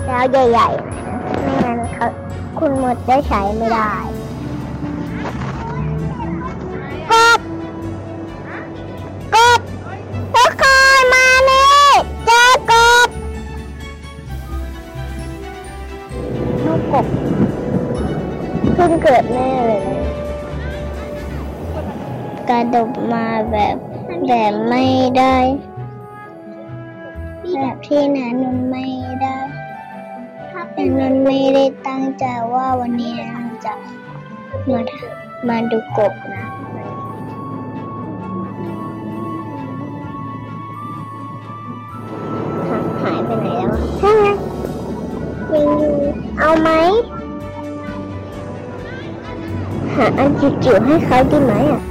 [0.05, 2.07] แล้วใหญ่ๆไม่งั้นเขา
[2.59, 3.93] คุณมดได้ใช้ไม่ได้
[22.75, 23.75] ดแน่เลยนะกระดบมาแบบ
[24.27, 24.85] แต่ไม่
[25.17, 25.35] ได้
[27.61, 28.85] แบบที่นานุนไม่
[29.21, 29.37] ได้
[30.73, 33.73] แต่นุนไม่ได้ตั้งใจว่าวันนี้นานุนจะ
[34.71, 34.81] มา
[35.47, 36.45] มาดูกบนะ
[43.01, 44.25] หายไปไหนแล้วอะใช่ไง
[45.53, 45.99] ยังอยู่
[46.39, 46.69] เอาไหม
[49.93, 51.88] หาอันจิ๋วๆให้เขาดีไหมอะ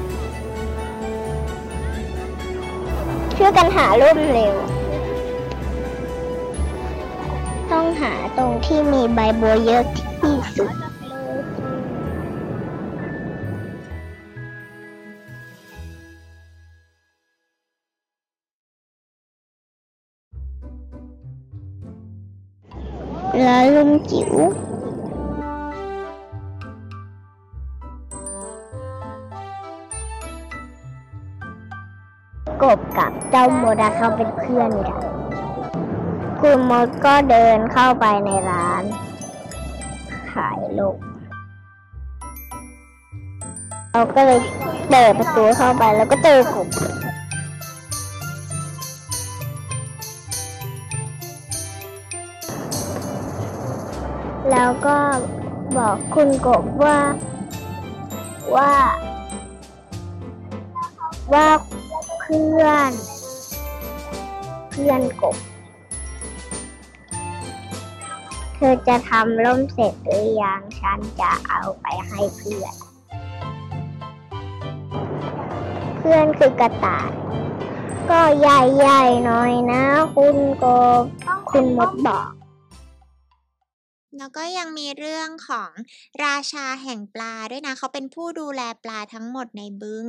[3.49, 4.55] วยกันหาร่มเร็ว
[7.73, 9.85] ต้องหาตรงที่มีใบบัวเยอะ
[33.41, 34.99] จ้าโมดาเขาเป็นเพื่อนกัน
[36.41, 38.83] คุณมดก็เดินเข้าไปในร้าน
[40.33, 40.97] ขายลูก
[43.93, 44.41] เราก็เลย
[44.91, 46.69] เปิดประตูเข้าไปแล้วก็เจอกบ
[54.51, 54.97] แล้วก็
[55.77, 56.99] บอกคุณกบว่า
[58.57, 58.73] ว่า
[61.33, 61.49] ว่า
[62.21, 62.93] เพื่อน
[64.79, 65.37] พื่อนกบ
[68.55, 72.75] เธอจะทำร่มเสร็จหรือยัง ฉันจะเอาไปให้เพื่อน
[75.97, 77.11] เพื่อนคือกระต่าย
[78.11, 79.83] ก็ใหญ่ๆหน่อยนะ
[80.15, 80.65] คุณก
[81.01, 81.03] บ
[81.51, 82.38] คุณมดบอก
[84.19, 85.71] แล้วก็ยังมีเรื่องของ
[86.25, 90.07] ราชาแห่งปลาด้วยนะ เขาเป็นผู้ดูแลปลาทั้งหมดในบึง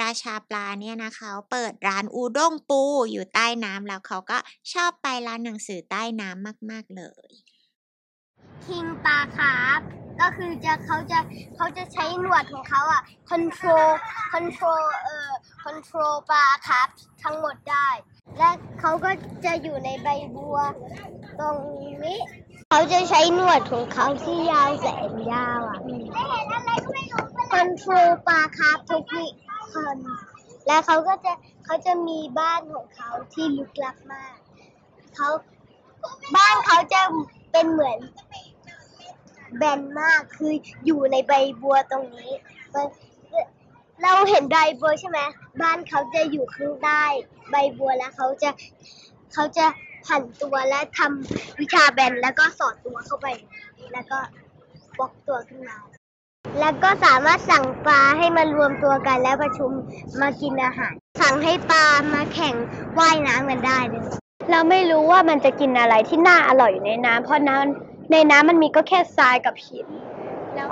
[0.00, 4.38] ราชาปลาเนี่ยนะคะเปิดร้านอูด้งปูอยู่ใต้น้ำแล้วเขาก็
[4.72, 7.28] ชอบไปร้านหนังสือใต้น้ำมาก ๆ เลย
[8.66, 9.80] king ปลาคาร์ฟ
[10.20, 11.18] ก็คือจะเขาจะ
[11.56, 13.88] เขาจะใช้หนวดของเขาอะ control
[14.32, 15.30] control เอ่อ
[15.64, 16.88] control ปลาคาร์ฟ
[17.22, 17.88] ทั้งหมดได้
[18.38, 19.10] และเขาก็
[19.44, 20.58] จะอยู่ในใบบัว
[21.40, 21.56] ตรง
[22.04, 22.18] นี้
[22.72, 25.78] เขาจะใช้หนวดของเขาที่ยาวแสนยาวอะ
[27.52, 29.26] control ปลาคาร์ฟทุกวิ
[29.72, 29.96] คน
[30.66, 31.32] และเขาก็จะ
[31.64, 34.36] เขาจะมีบ้านของเขาที่ลึกลับมาก
[35.16, 35.28] เขา
[36.36, 37.00] บ้านเขาจะ
[37.52, 37.98] เป็นเหมือน
[39.56, 40.52] แบนมากคือ
[40.86, 42.32] อยู่ในใบบัวตรงนี้
[42.74, 42.86] มัน
[44.02, 45.20] เราเห็นใบบัวใช่ไหม
[45.62, 47.04] บ้านเขาจะอยู่ข้างใต้
[47.50, 48.50] ใบบัวแล้วเขาจะ
[49.32, 49.66] เขาจะ
[50.06, 53.26] ผันตัวและทำวิชาแบนแล้วก็สอดตัวเข้าไป
[53.92, 54.18] แล้วก็
[54.98, 55.76] บล็อกตัวขึ้นมา
[56.60, 59.70] แล้วก็สามารถสั่งปลาให้มารวมตัวกันแล้วประชุม
[60.20, 60.92] มากินอาหาร
[61.22, 61.84] สั่งให้ปลา
[62.14, 62.54] มาแข่ง
[62.98, 64.04] ว่ายน้ำกันได้เลย
[64.50, 69.88] เราไม่รู้ว่ามันจะกินอะไรที่น่าอร่อยอยู่ในน้ำเพราะน้ำในน้ำมันมีก็แค่ทรายกับหิน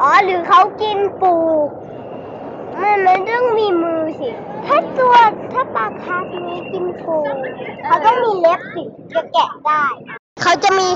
[0.00, 1.34] อ๋อหรือเขากินปู
[2.82, 4.28] มันมันต้องมีมือสิ
[4.66, 5.14] ถ้าตัว
[5.52, 7.16] ถ้าปลาคาร์ฟนี้กินปู
[7.84, 8.82] เขาต้องมีเล็บสิ
[9.14, 9.84] จะแกะได้
[10.42, 10.88] เขาจะมี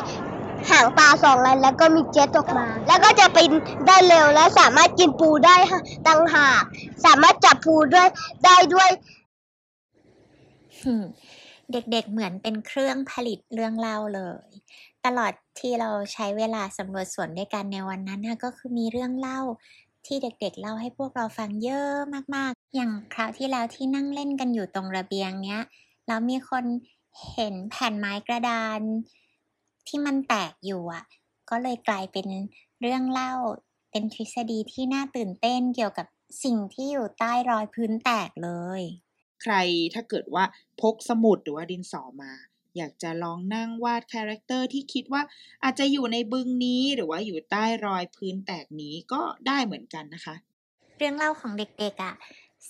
[0.71, 3.53] หางปลาสองอันแล้วก็มีเจ็ตออกมา แล้วก็จะบิน
[3.87, 5.57] ได้เร็วและสามารถกินปูได้
[6.07, 6.63] ตังหาก
[7.05, 8.09] สามารถจับปูด้วย
[8.45, 8.91] ได้ด้วย
[10.85, 11.05] อืม
[11.73, 14.49] เด็กๆเหมือนเป็นเครื่องผลิตเรื่องเล่าเลย
[15.07, 19.41] ตลอดที่เราใช้เวลาสำรวจสวนด้วยกันในวันนั้นนะก็คือมีเรื่องเล่า
[20.07, 21.95] ที่เด็กๆเล่าให้พวกเราฟังเยอะ
[22.37, 25.63] มากๆ อย่างคราวที่แล้วที่นั่งเล่นกันอยู่ตรงระเบียงเนี้ย
[26.07, 26.65] แล้วมีคน
[27.33, 28.81] เห็นแผ่นไม้กระดาน
[29.89, 31.05] ที่มันแตกอยู่อะ
[31.51, 32.27] ก็เลยกลายเป็น
[32.81, 33.33] เรื่องเล่า
[33.91, 36.07] เป็นทฤษฎีที่น่าตื่นเต้นเกี่ยวกับ
[36.45, 38.83] สิ่งที่อยู่ใต้รอยพื้นแตกเลย
[39.43, 39.55] ใคร
[39.95, 40.45] ถ้าเกิดว่า
[40.81, 42.33] พกสมุดหรือว่าดินสอมา
[42.77, 45.23] อยากจะลองนั่งวาดคาแรคเตอร์ที่คิดว่า
[45.65, 50.35] อาจจะอยู่ในบึงนี้หรือว่าอยู่ใต้รอยพื้นแตกนี้ก็ได้เหมือนกันนะคะ
[50.97, 52.15] เรื่องเล่าของเด็กๆอะ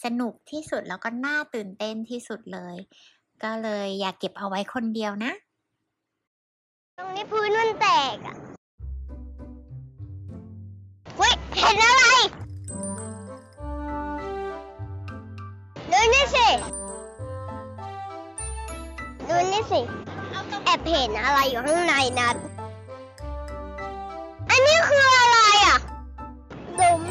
[0.02, 2.76] สนุกที่สุดแล้วก็น่าตื่นเต้นที่สุดเลย
[3.42, 5.32] ก็เลยอยากเก็บเอาไว้คนเดียวนะ
[6.96, 8.36] ตรงนี้พื้นมันแตกอะ
[11.16, 12.04] เฮ้ยเห็นอะไร
[15.90, 16.48] ดูนี่สิ
[19.30, 19.80] ดูนี่สิ
[20.64, 22.36] แอบเห็นอะไรอยู่ข้างในนั้น
[24.50, 25.78] อันนี้คืออะไรอะ
[26.76, 27.02] หลุม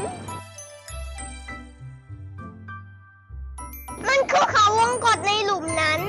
[4.08, 6.00] มันคือเขาวงกดในหลุมนั้น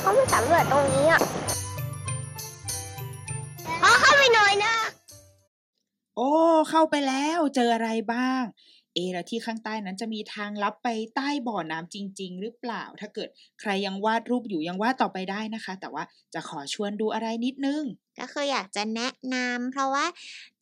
[0.00, 1.20] เขาไม่สำรวจตรงนี้อะ
[3.82, 4.74] ขอเข้าไปหน่อยนะ
[6.16, 6.28] โอ้
[6.70, 8.42] เข้าไปแล้ว เจออะไรบ้าง
[9.00, 13.28] เอเอะแล้วที่ข้างใต้นั้นจะมีทางลับไปใต้บ่อน้ำจริง ๆ หรือเปล่า ถ้าเกิด
[13.60, 17.82] ใครยังวาดรูปอยู่ยังวาดต่อไปได้นะคะ แต่ว่าจะขอชวนดูอะไรนิดนึง
[18.18, 20.06] ก็คืออยากจะแนะนำเพราะว่า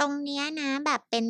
[0.01, 1.24] ตรงเนี้ยนะแบบเป็น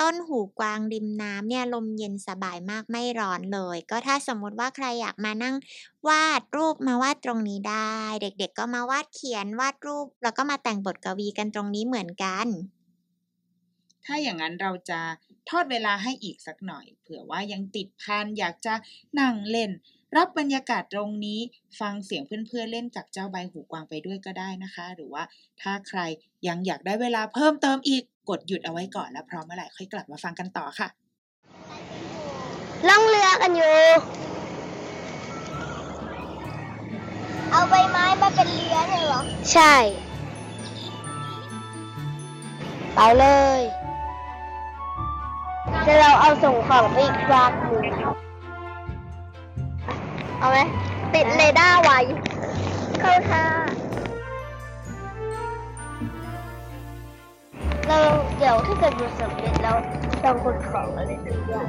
[0.00, 5.56] ต้นหูกวางริมน้ำเนี่ยลมเย็นสบายมากไม่ร้อนเลย ก็ถ้าสมมุติว่าใครอยากมานั่ง
[6.08, 12.46] วาดรูปมาวาดตรงนี้ได้ เด็กๆก็มาวาดเขียนวาดรูป แล้วก็มาแต่งบทกวีกันตรงนี้เหมือนกัน
[14.04, 15.00] ถ้าอย่างนั้นเราจะ
[15.48, 18.74] ทอดเวลาให้อีกสักหน่อย เผื่อว่ายังติดพันอยากจะ
[19.20, 19.70] นั่งเล่น
[20.16, 21.40] รับบรรยากาศตรงนี้
[21.80, 25.22] ฟังเสียงเพื่อนๆเล่นกับเจ้าใบหูกวางไปด้วยก็ได้นะคะ หรือว่า
[25.60, 26.00] ถ้าใคร
[26.48, 30.88] ยังอยากได้เวลาเพิ่มเติมอีกกดหยุดเอาไว้ก่อนแล้วพร้อมเมื่อไหร่ค่อยกลับมาฟังกันต่อค่ะ
[32.88, 33.76] ล่องเรือกันอยู่
[37.50, 39.20] เอาใบไม้มาเป็นเรือเลยเหรอ
[39.52, 39.74] ใช่
[42.94, 43.26] ไปเล
[43.58, 43.60] ย
[45.84, 47.84] จะเราเอาส่งของไปอีกฝากหนึ่ง
[50.38, 50.58] เอาไหม
[51.14, 51.98] ติดเรดาร์ไว้
[53.00, 53.44] เข้าท่า
[57.86, 57.98] เรา
[58.38, 59.76] เดี๋ยวถ้าเกิดอยู่สำเร็จแล้ว
[60.24, 61.66] ต้องคนของอะไรสักอย่าง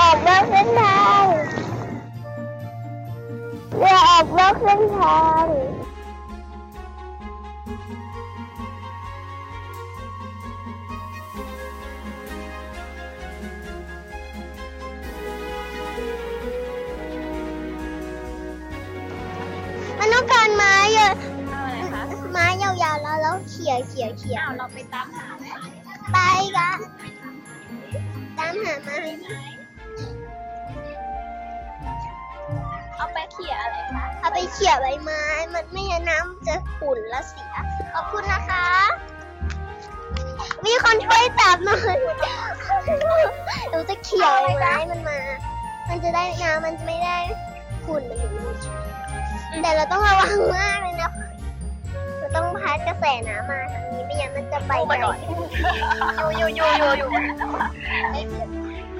[0.00, 1.24] ออกนอกเส้นทาง
[3.78, 5.44] เรือออกนอกเส้นทาง
[23.86, 25.26] เขี่ยเขี่ยเขี่ยเราไปตามหา
[26.12, 26.18] ไป
[26.56, 26.78] กัน
[28.38, 28.98] ตามหาไม้
[32.96, 35.22] เอาไปเขี่ยอะไรคะเอาไปเขี่ยใบไม้
[35.54, 37.54] มันไม่งั้นน้ำจะขุ่นและเสีย
[37.92, 38.66] ขอบคุณนะคะ
[40.64, 41.96] มีคนช่วยจับหน่อย
[43.70, 45.20] หนูจะเขี่ยใบไม้มันมา
[45.88, 47.18] มันจะได้น้ำมันจะไม่ได้
[47.86, 48.02] ขุ่น
[49.50, 50.77] มันแต่เราต้องระวังมาก
[52.78, 57.08] ดกระแสน้ำมาทางนี้ไม่งั้นมันจะไปไกลอยู่อยู่อยู่อยู่อยู่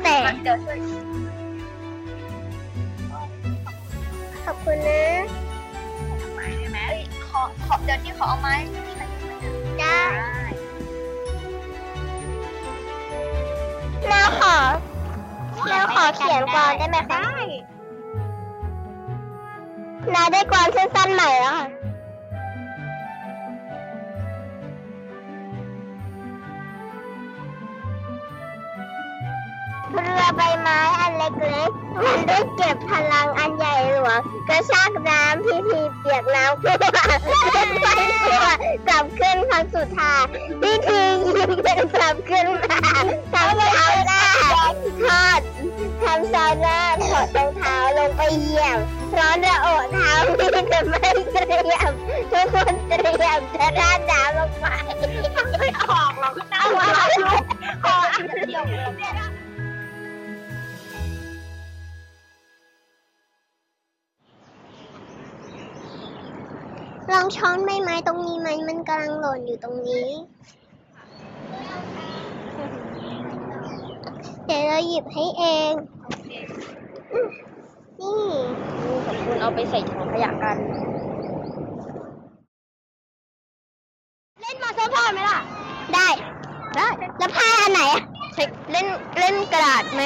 [0.03, 0.79] แต่เดี๋ยวช่วย
[4.45, 5.03] ขอบคุณนะ
[6.35, 8.81] ไม้ได้ไหมเอ้ยขอขอเดี๋ยวนี้ขอเอาไม้ใช้
[9.81, 9.99] ได้
[14.09, 14.57] แล้วขอ
[15.69, 17.23] แล้วขอเขียนก่อนได้ไหมคะ
[20.05, 21.69] ได้นาได้กวางสั้นๆใหม่แล้วค่ะ
[30.37, 37.05] ใบไม้อันเล็กๆ มันได้เก็บพลังอันใหญ่หลวงกระชากน้ำพีพีเปียกน้ำขึ้นมา
[37.83, 37.87] ไป
[38.25, 38.47] ตัว
[38.89, 40.23] กลับขึ้นครั้งสุดท้าย
[40.63, 44.23] พิธียิงเป็นกลับขึ้นมาทำซาวน่า
[45.05, 45.41] ทอด
[46.03, 48.79] ทำซาวน่าถอดรองเท้าลงไปเหยียบ
[49.19, 51.93] ร้อนระโอเท้าที่จะไม่เตรียม
[52.33, 54.67] ทุกคนเตรียมจะราดน้ำลงไป
[68.79, 70.09] มมันกำลังหล่นอยู่ตรงนี้
[74.47, 75.73] เดี๋ยวเราหยิบให้เอง
[78.01, 78.21] นี่
[79.05, 80.57] ขอบคุณเอาไปใส่ถุงขยะกัน
[84.41, 85.39] เล่นมาเสื้อผ้าไหมล่ะ
[85.95, 86.09] ได้
[86.77, 88.03] ได้ แล้วผ้าอันไหนอะ
[88.35, 88.87] ใช้เล่น
[89.19, 90.05] เล่นกระดาษไหม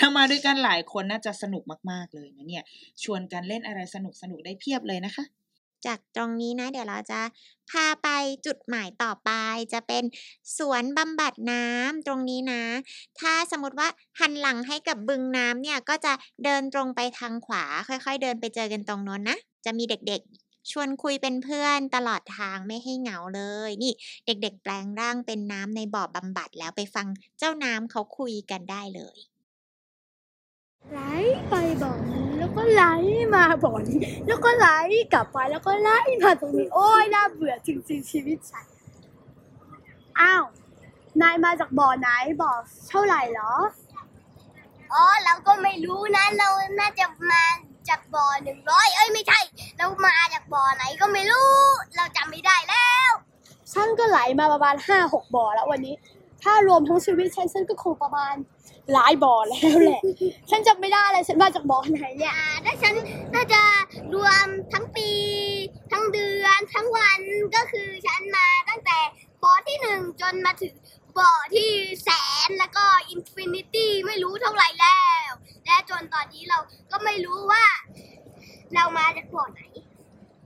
[0.00, 2.64] ถ้ามาด้วยกันหลายคนน่าจะสนุกมากๆเลยนะเนี่ย
[3.02, 5.24] ชวนกันเล่นอะไรสนุกสนุกๆได้เพียบเลยนะคะ
[5.86, 7.20] จากตรงนี้นะ เดี๋ยวเราจะ
[7.70, 8.08] พาไป
[8.46, 9.30] จุดหมายต่อไป
[9.72, 10.04] จะเป็น
[10.58, 12.64] สวนบำบัดน้ำตรงนี้นะ
[13.20, 13.88] ถ้าสมมติว่า
[14.20, 16.12] หันหลังให้กับบึงน้ำเนี่ยก็จะ
[16.44, 23.92] เดินตรงไปทางขวา ค่อย ๆ เดินไปเจอกันตรงโน้นนะ จะมีเด็กๆชวนคุยเป็นเพื่อนตลอดทางไม่ให้เหงาเลย นี่
[24.26, 27.06] เด็กๆแปลงร่างเป็นน้ำในบ่อบำบัดแล้วไปฟัง
[27.38, 29.29] เจ้าน้ำเขาคุยกันได้เลย
[30.88, 31.00] ไหล
[31.48, 32.84] ไปบ่อนี้แล้วก็ไหล
[33.34, 34.68] มาบ่อนี้ แล้วก็ไหล
[35.12, 35.90] กลับไปแล้วก็ไหล
[36.22, 38.66] มาตรงนี้ โอ้ยน่าเบื่อจริงๆชีวิตฉัน
[40.20, 40.44] อ้าว
[41.22, 42.08] นายมาจากบ่อไหน
[42.42, 42.52] บ่อ
[42.88, 43.54] เท่าไหร่เหรอ
[44.92, 46.48] อ๋อเราก็ไม่รู้นะเรา
[46.80, 47.44] น่าจะมา
[47.88, 49.40] จากบ่อหนึ่งร้อยเอ้ยไม่ใช่
[49.78, 51.52] เรามาจากบ่อไหนก็ไม่รู้
[51.96, 53.10] เราจำไม่ได้แล้ว
[53.72, 55.94] ฉันก็ไหลมาประมาณห้าหกบ่อแล้ววันนี้
[56.42, 58.34] ถ้ารวมทั้งชีวิตฉันฉันก็คงประมาณ
[58.92, 60.02] หลายบ่อแล้วแหละ
[60.50, 62.94] ฉันจำไม่ได้เลยฉันมาจากบ่อไหนเนี่ย อ่าถ้าฉัน
[63.34, 63.62] น่าจะ
[64.14, 65.10] รวมทั้งปี
[65.92, 67.20] ทั้งเดือนทั้งวัน
[67.54, 68.98] ก็คือฉันมาตั้งแต่
[69.42, 70.74] บ่อที่หนึ่งจนมาถึง
[71.18, 71.70] บ่อที่
[72.04, 72.08] แส
[72.48, 75.30] นแล้วก็ infinity ไม่รู้เท่าไหร่แล้ว
[75.66, 76.58] และจนตอนนี้เรา
[76.90, 77.64] ก็ไม่รู้ว่า
[78.74, 79.60] เรามาจากบ่อไหน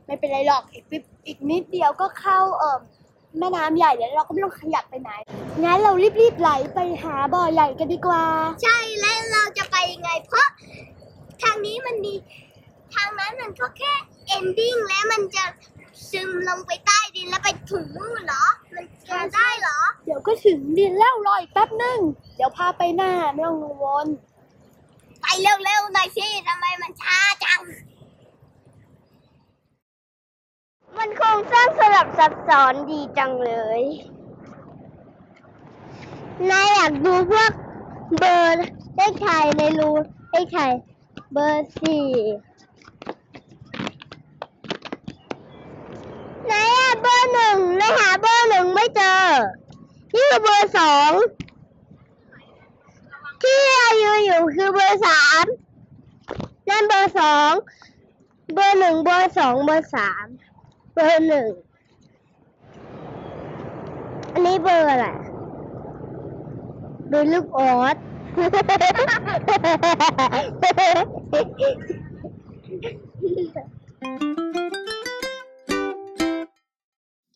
[0.06, 2.78] ไม่เป็นไรหรอกอีกปิ๊บอีกนิดเดียวก็เข้าเอ่อ
[3.38, 5.10] แม่น้ำใหญ่แล้วเราก็ไม่ต้องขยับไปไหน
[5.62, 8.24] งั้นเรารีบๆไหลไปหาบ่อใหญ่กันดีกว่า
[8.62, 10.48] ใช่แล้วเราจะไปยังไง เพราะ
[11.42, 12.14] ทางนี้มันมี
[12.94, 13.92] ทางนั้นมันก็แค่
[14.26, 15.44] เอนดิ้งแล้วมันจะ
[16.10, 18.44] ซึมลงไปใต้ดินแล้วไปถึงนู่นเหรอ
[18.74, 21.98] มันจะได้เหรอ เดี๋ยวก็ถึงดินแล้วรออีกแป๊บนึง
[22.36, 24.06] เดี๋ยวพาไปหน้าไม่ต้องกังวล
[25.20, 27.60] ไปเร็วๆหน่อยสิทำไมมันช้าจัง
[30.98, 33.82] มันคงสร้างสลับซับซ้อนดีจังเลย
[36.50, 37.52] นายอยากดูพวก
[38.18, 38.56] เบอร์
[38.96, 39.90] เลขไทยในรู
[40.30, 40.72] เลขไทย
[41.32, 42.08] เบอร์สี่
[46.50, 49.22] นอะเบอร์หนึ่งนายหาเบอร์หนึ่งไม่เจอ
[50.14, 51.10] นี่คือเบอร์สอง
[53.42, 55.44] ที่อายุอยู่คือเบอร์สาม
[56.68, 57.50] นั่นเบอร์สอง
[58.54, 60.26] เบอร์หนึ่งเบอร์สองเบอร์สาม
[60.94, 61.48] เบอร์หนึ่ง
[64.32, 65.08] อันนี้เบอร์อะไร
[67.14, 67.96] เบอร์ลูกออส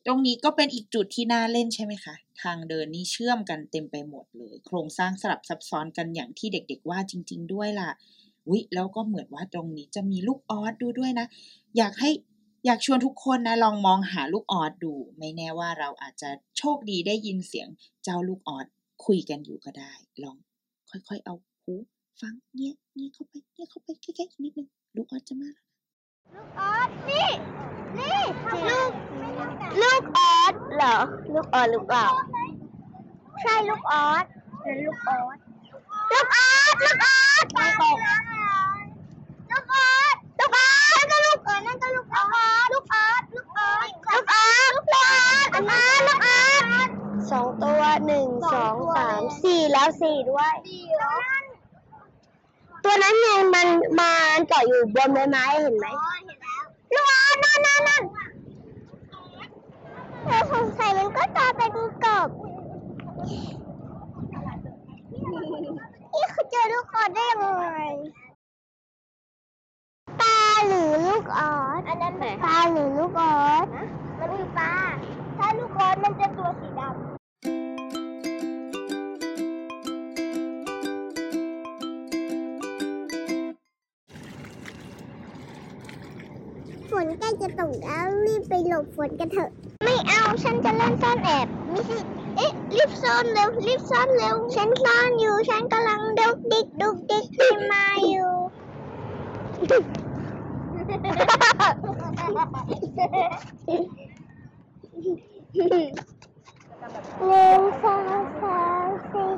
[0.07, 7.91] ตรงนี้ก็เป็นอีกจุดที่น่าเล่นใช่ไหมคะ ทางเดินนี่เชื่อมกันเต็มไปหมดเลย โครงสร้างสลับซับซ้อนกันอย่างที่เด็กๆว่าจริง ๆ ด้วยล่ะ
[8.51, 11.27] วิแล้วก็เหมือนว่าตรงนี้จะมีลูกออสดูด้วยนะ
[11.77, 12.11] อยากให้
[12.67, 17.69] อยากชวนทุกคนนะลองมองหาลูกออสดู ไม่แน่ว่าเราอาจจะโชคดีได้ยินเสียง
[18.05, 18.67] เจ้าลูกออส
[19.05, 19.93] คุยกันอยู่ก็ได้
[20.23, 20.37] ลอง
[20.91, 21.75] ค่อยๆเอาหู
[22.21, 25.65] ฟังเงียเงียเข้าไปเงียเข้าไปใกล้ๆอีกนิดนึงลูกออสจะมาแล้ว
[26.37, 27.29] ลูกออสนี่
[27.99, 28.21] นี่
[28.71, 28.93] ลูก
[29.83, 30.97] ลูกออสเหรอ
[31.35, 32.07] ลูกออสหรือเปล่า
[33.43, 34.25] ใช่ลูกออส
[34.65, 35.39] นั่นลูกออส
[36.13, 37.99] ลูกออสลูกออสตก
[39.51, 42.27] ลูกออสลูกออสนั่นก็ลูกออสนั่นก็ลูกออ
[42.63, 46.98] สลูกออสลูกออสลูกออสลูกออสลูกออสลูกออส
[47.31, 50.55] สองตัวหนึ่งสองสามสี่แล้วสี่ด้วย
[52.85, 53.69] ตัวนั้นไงมัน
[53.99, 55.87] มันเกาะอยู่บนใบไม้เห็นไหม
[56.95, 58.03] ลูกออสนั่นนั่นนั่น
[60.27, 61.71] เราสงสัยมันก็จะเป็น
[62.05, 62.29] กบ
[66.15, 67.69] นี่คือเจอลูกออสได้ยังไง
[70.21, 72.15] ปลาหรือลูกออสอันนั้น
[72.45, 73.67] ปลาหรือลูกออส
[74.19, 74.75] มันคือปลา
[75.39, 77.18] ถ้าลูกออสมันจะตัวสีดำ
[87.09, 89.51] นใกล้จะตกแล้วรีบไปหลบฝนกันเถอะ
[89.85, 91.99] ไม่เอาฉันจะเล่นซ่อนแอบไม่สิ
[92.37, 97.41] เอ๊ะรีบซ่อนเร็วรีบซ่อนเร็ว ฉันซ่อนอยู่ฉันกำลังดุกดิกดุกดิกไป
[97.73, 98.33] มาอยู่
[99.69, 109.31] หนึ่งสองสามสี่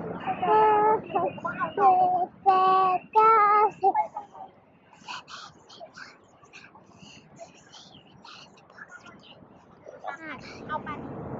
[0.44, 0.62] ห้า
[1.12, 1.30] หก
[1.74, 1.92] เจ็
[2.26, 2.48] ดแป
[2.94, 3.36] ดเก้า
[3.80, 3.94] สิบ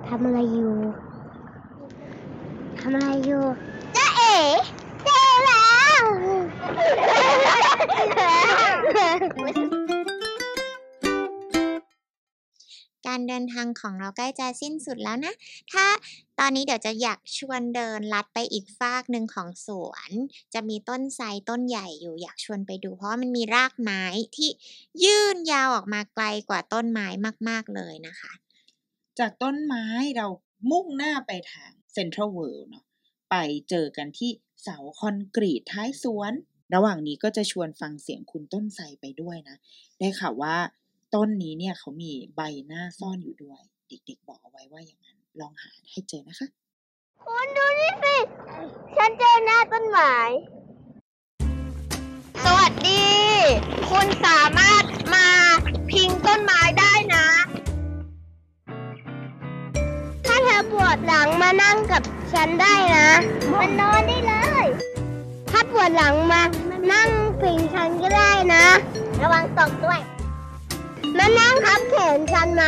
[0.08, 0.74] ทำอะไรอยู่
[2.78, 3.44] ทำอะไรอยู่
[3.96, 4.36] จ้าเอ๋
[5.04, 5.64] เจอแล้
[6.00, 6.02] ว
[13.06, 15.34] การเดินทางของเราใกล้จะสิ้นสุดแล้วนะ
[15.72, 15.86] ถ้า
[16.38, 20.10] ตอนนี้เดี๋ยวจะอยากชวนเดินลัดไปอีกฟากหนึ่งของสวน
[20.54, 24.02] จะมีต้นไทรต้นใหญ่อยู่อยากชวนไปดู เพราะมันมีรากไม้
[24.36, 24.50] ที่
[25.04, 27.06] ยื่นยาวออกมาไกลกว่าต้นไม้
[27.48, 28.32] มาก ๆเลยนะคะ
[29.20, 30.26] จากต้นไม้เรา
[30.70, 32.84] มุ่งหน้าไปทางเซ็นทรัลเวิลด์เนาะ
[33.30, 33.36] ไป
[33.68, 34.30] เจอกันที่
[34.62, 36.32] เสาคอนกรีตท้ายสวน
[36.74, 39.56] ระหว่างนี้ก็จะชวนฟังเสียงคุณต้นไทรไปด้วยนะ
[39.98, 40.56] ได้ข่าวว่า
[41.14, 46.48] ต้นนี้เนี่ยเขามีใบหน้าซ่อนอยู่ด้วย เด็กๆบอกเอาไว้ว่าอย่างนั้น ลองหาให้เจอนะคะ
[47.24, 48.16] คุณดูนี่สิ
[48.96, 50.16] ฉันเจอหน้าต้นไม้
[52.44, 53.04] สวัสดี
[53.90, 55.28] คุณสามารถมา
[55.90, 56.89] พิงต้นไม้ได้
[60.72, 62.02] ปวดหลังมานั่งกับ
[62.32, 63.08] ฉันได้นะ
[63.61, 64.34] มันนอนได้เล
[64.64, 64.66] ย
[65.50, 66.42] ถ้าปวดหลังมา
[66.92, 68.64] นั่งพิงฉันก็ได้นะ
[69.22, 70.00] ระวังตกด้วย
[71.18, 72.64] มานั่งทับแขนฉันไหม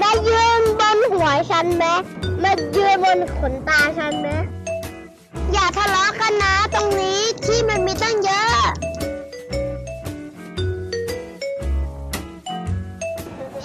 [0.00, 1.84] ได้ยืนบนหัวฉันไหม
[2.42, 4.28] มายืนบนขนตาฉันไหม
[5.52, 8.58] อย่าทะเลาะกันนะตรงนี้ที่มันมีตั้งเยอะ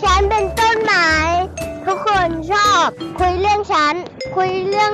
[0.02, 1.10] ฉันเป็นต้นไม้
[1.96, 2.88] ทุกคนชอบ
[3.20, 3.96] คุยเรื่องฉัน
[4.36, 4.94] คุยเรื่อง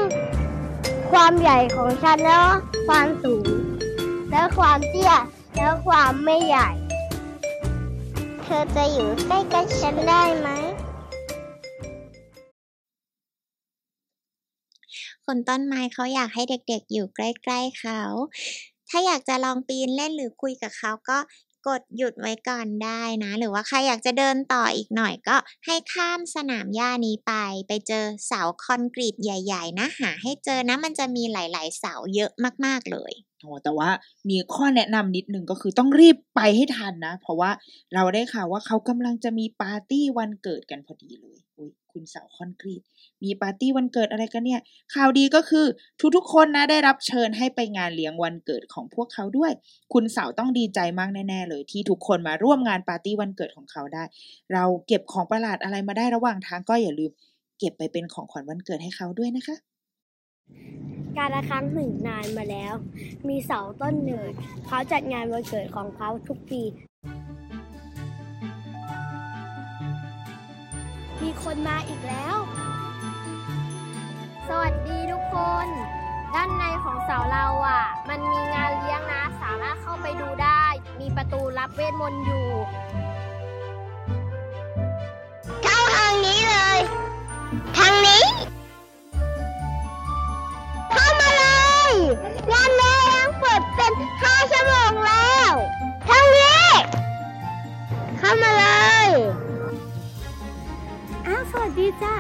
[1.12, 2.48] ความใหญ่ของฉันแล้ว
[2.88, 3.46] ความสูง
[4.32, 5.14] แล้วความเตี้ย
[5.56, 6.70] แล้วความไม่ใหญ่
[8.44, 10.50] เธอจะอยู่ใกล้กับฉันได้ไหม
[15.26, 17.20] คนต้นไม้เขาอยากให้เด็กๆอยู่ใก
[17.52, 18.02] ล้ๆเขา
[18.90, 21.18] ถ้าอยากจะลองปีนเล่นหรือคุยกับเขาก็
[21.68, 27.34] กดหยุดไว้ก่อนได้นะ หรือว่าใครอยากจะเดินต่ออีกหน่อยก็ให้ข้ามสนามหญ้านี้ไป
[27.68, 32.32] ไปเจอเสาคอนกรีตใหญ่ ๆ นะหาให้เจอนะมันจะมีหลาย ๆ เสาเยอะ
[32.66, 33.90] มากๆเลยโอ้แต่ว่า
[34.30, 37.52] มีข้อแนะนำนิดนึงก็คือต้องรีบไปให้ทันนะ เพราะว่า
[37.94, 42.82] เราได้ข่าวว่าเขากำลังจะมีปาร์ตี้วันเกิดกันพอดีเลยอุย คุณเสาคอนกรีต
[43.24, 44.62] มีปาร์ตี้วันเกิดอะไรกันเนี่ย
[44.94, 45.66] ข่าวดีก็คือ
[46.16, 49.52] ทุกๆคนนะได้รับเชิญให้ไปงานเลี้ยงวันเกิดของพวกเขาด้วย
[49.94, 54.04] คุณเสาต้องดีใจมากแน่ๆเลย ที่ทุกคนมาร่วมงานปาร์ตี้วันเกิดของเขาได้
[54.54, 57.12] เราเก็บของประหลาดอะไรมาได้ระหว่างทางก็อย่าลืม
[57.60, 59.56] เก็บไปเป็นของขวัญวันเกิดให้เขาด้วยนะคะ
[61.18, 62.74] การละครั้งหนึ่งนานมาแล้ว
[63.30, 64.26] มีเสาต้นหนึ่ง
[64.66, 66.62] เขาจัดงานวันเกิดของเขาทุกปี
[71.24, 72.38] มีคนมาอีกแล้ว
[74.48, 75.68] สวัสดีทุกคน
[76.34, 80.64] ด้านในของเสาเราอะ มันมีงานเลี้ยงนะ สามารถเข้าไปดูได้
[81.00, 82.48] มีประตูรับเวทมนต์อยู่
[85.64, 86.80] เข้าทางนี้เลย
[87.78, 88.26] ทางนี้
[90.92, 91.46] เข้ามาเล
[91.92, 91.94] ย
[92.52, 95.52] งานเลี้ยงเปิดเป็นห้าชั่วโมงแล้ว
[96.10, 96.62] ทางนี้
[98.20, 98.66] เข้ามาเล
[99.08, 99.10] ย
[101.30, 102.14] อ้าวสวัสดีจ้า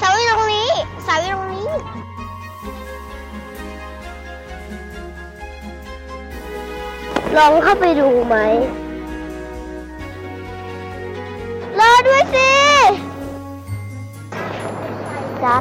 [0.00, 0.70] สาอยู่ตรงนี้
[1.06, 1.70] สาอยู่ตรงนี้
[7.36, 8.36] ลองเข้าไปดูไหม
[11.78, 12.50] รอด้วยสิ
[15.44, 15.54] ดา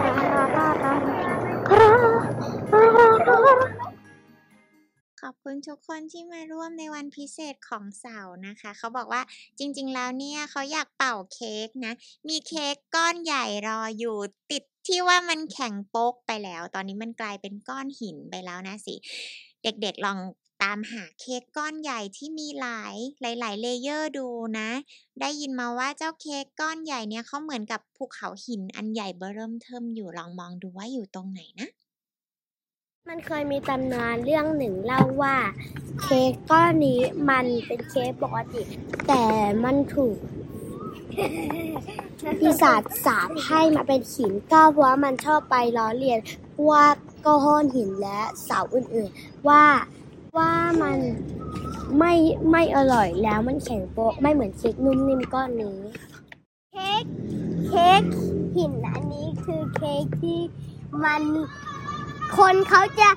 [5.27, 9.21] อบคุณทุกคนที่มาร่วมในวันพิเศษของเสาร์นะคะ เขาบอกว่า
[9.57, 11.93] จริง ๆ แล้วเนี่ยเขาอยากเป่าเค้กนะ
[12.29, 14.17] มีเค้กก้อนใหญ่รออยู่
[14.51, 18.95] ติดที่ว่ามันแข็งโป๊กไปแล้ว ตอนนี้มันกลายเป็นก้อนหินไปแล้วนะสิ
[19.63, 20.19] เด็กๆลอง
[20.63, 24.27] ตามหาเค้กก้อนใหญ่ที่มีหลายหลาย ๆ เลเยอร์ดู
[24.59, 24.69] นะ
[25.21, 31.69] ได้ยินมาว่าเจ้าเค้กก้อนใหญ่เนี่ยเขาเหมือนกับภูเขาหินอันใหญ่เบอเริ่มเทิมอยู่ลองมองดูว่าอยู่ตรงไหนนะ
[33.09, 35.35] มันเคยมีตำนานเรื่องหนึ่งเล่าว่า
[36.01, 36.99] เค้กก้อนนี้
[37.29, 38.61] มันเป็นเค้กปกติ
[39.07, 39.23] แต่
[39.63, 40.17] มันถูก
[42.39, 46.19] ปีศาจสาปให้มาเป็นหินก็เพราะว่ามันชอบไปล้อเลียน
[46.69, 46.85] ว่า
[47.25, 49.63] ก้อนหินและเสาอื่นๆ ว่า
[50.37, 50.51] ว่า
[50.81, 50.97] มัน
[51.99, 52.13] ไม่
[52.51, 55.79] ไม่อร่อยแล้วมันแข็งโป๊กไม่เหมือนเค้กนุ่มนิ่มก้อนนี้
[56.71, 57.03] เค้ก
[57.67, 58.01] เค้ก
[58.55, 60.39] หินอันนี้คือเค้กที่
[61.03, 61.21] มัน
[62.35, 63.09] คนเขาจะ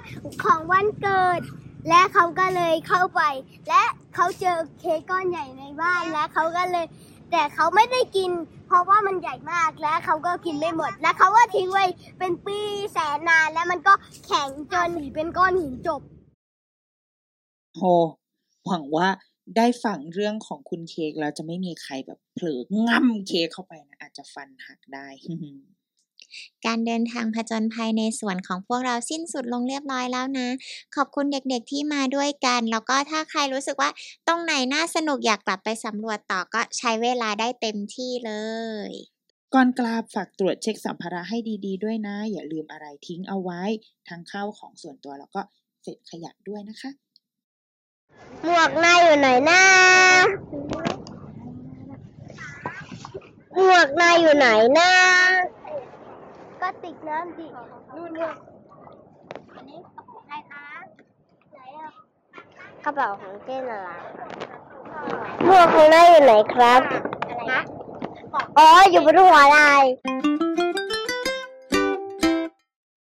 [0.45, 1.41] ของวันเกิด
[1.89, 3.23] และเขาก็เลยเข้าไป
[3.69, 3.83] และ
[4.15, 6.87] เขาเจอเค้กก้อนใหญ่ในบ้านและเขาก็เลย
[7.31, 8.31] แต่เขาไม่ได้กิน
[8.67, 11.85] เพราะว่ามันใหญ่มากและเขาก็กินไม่หมด และเขาก็ทิ้งไว้
[12.19, 12.59] เป็นปี
[12.93, 13.93] แสนนานแล้วมันก็
[14.27, 16.01] แข็งจนเป็นก้อนหินจบ
[17.77, 17.83] โห
[18.67, 19.09] หวังว่า
[19.57, 25.09] ได้ฟังเรื่องของคุณเค้กแล้วจะไม่มีใครแบบเผลอง่ำเค้กเข้าไปนะอาจจะฟันหักได้
[26.67, 30.49] การเดินทางผจญภัยในสวนของพวกเราสิ้นสุดลงเรียบร้อยแล้วนะ
[30.97, 33.91] ขอบคุณเด็กๆที่มาด้วยกัน แล้วก็ถ้าใครรู้สึกว่า
[34.29, 38.33] ตรงไหนน่าสนุกอยากกลับไปสำรวจต่อก็ใช้เวลาได้เต็มที่เล
[38.89, 38.91] ย
[39.55, 43.63] ก่อนกลับฝากตรวจเช็คสัมภาระให้ดี ๆด้วยนะ อย่าลืมอะไรทิ้งเอาไว้
[44.09, 45.41] ทั้งข้าวของส่วนตัวแล้วก็
[45.83, 46.91] เศษขยะด้วยนะคะ
[48.45, 49.63] หมวกนายอยู่ไหนนะ
[53.55, 54.91] หมวกนายอยู่ไหนนะ
[56.63, 57.47] ก็ติดน้ำดิ
[57.97, 58.33] นู่นเนี่ย
[59.55, 60.65] อันนี้กระเป๋าใครคะ
[61.53, 61.91] ไหนอะ
[62.85, 63.91] กระเป๋าของเจนอะไร
[65.45, 66.81] หมวกของนายอยู่ไหนครับ
[67.29, 67.61] อะไรนะ
[68.59, 70.70] อ๋อ อยู่บนหัวนายอ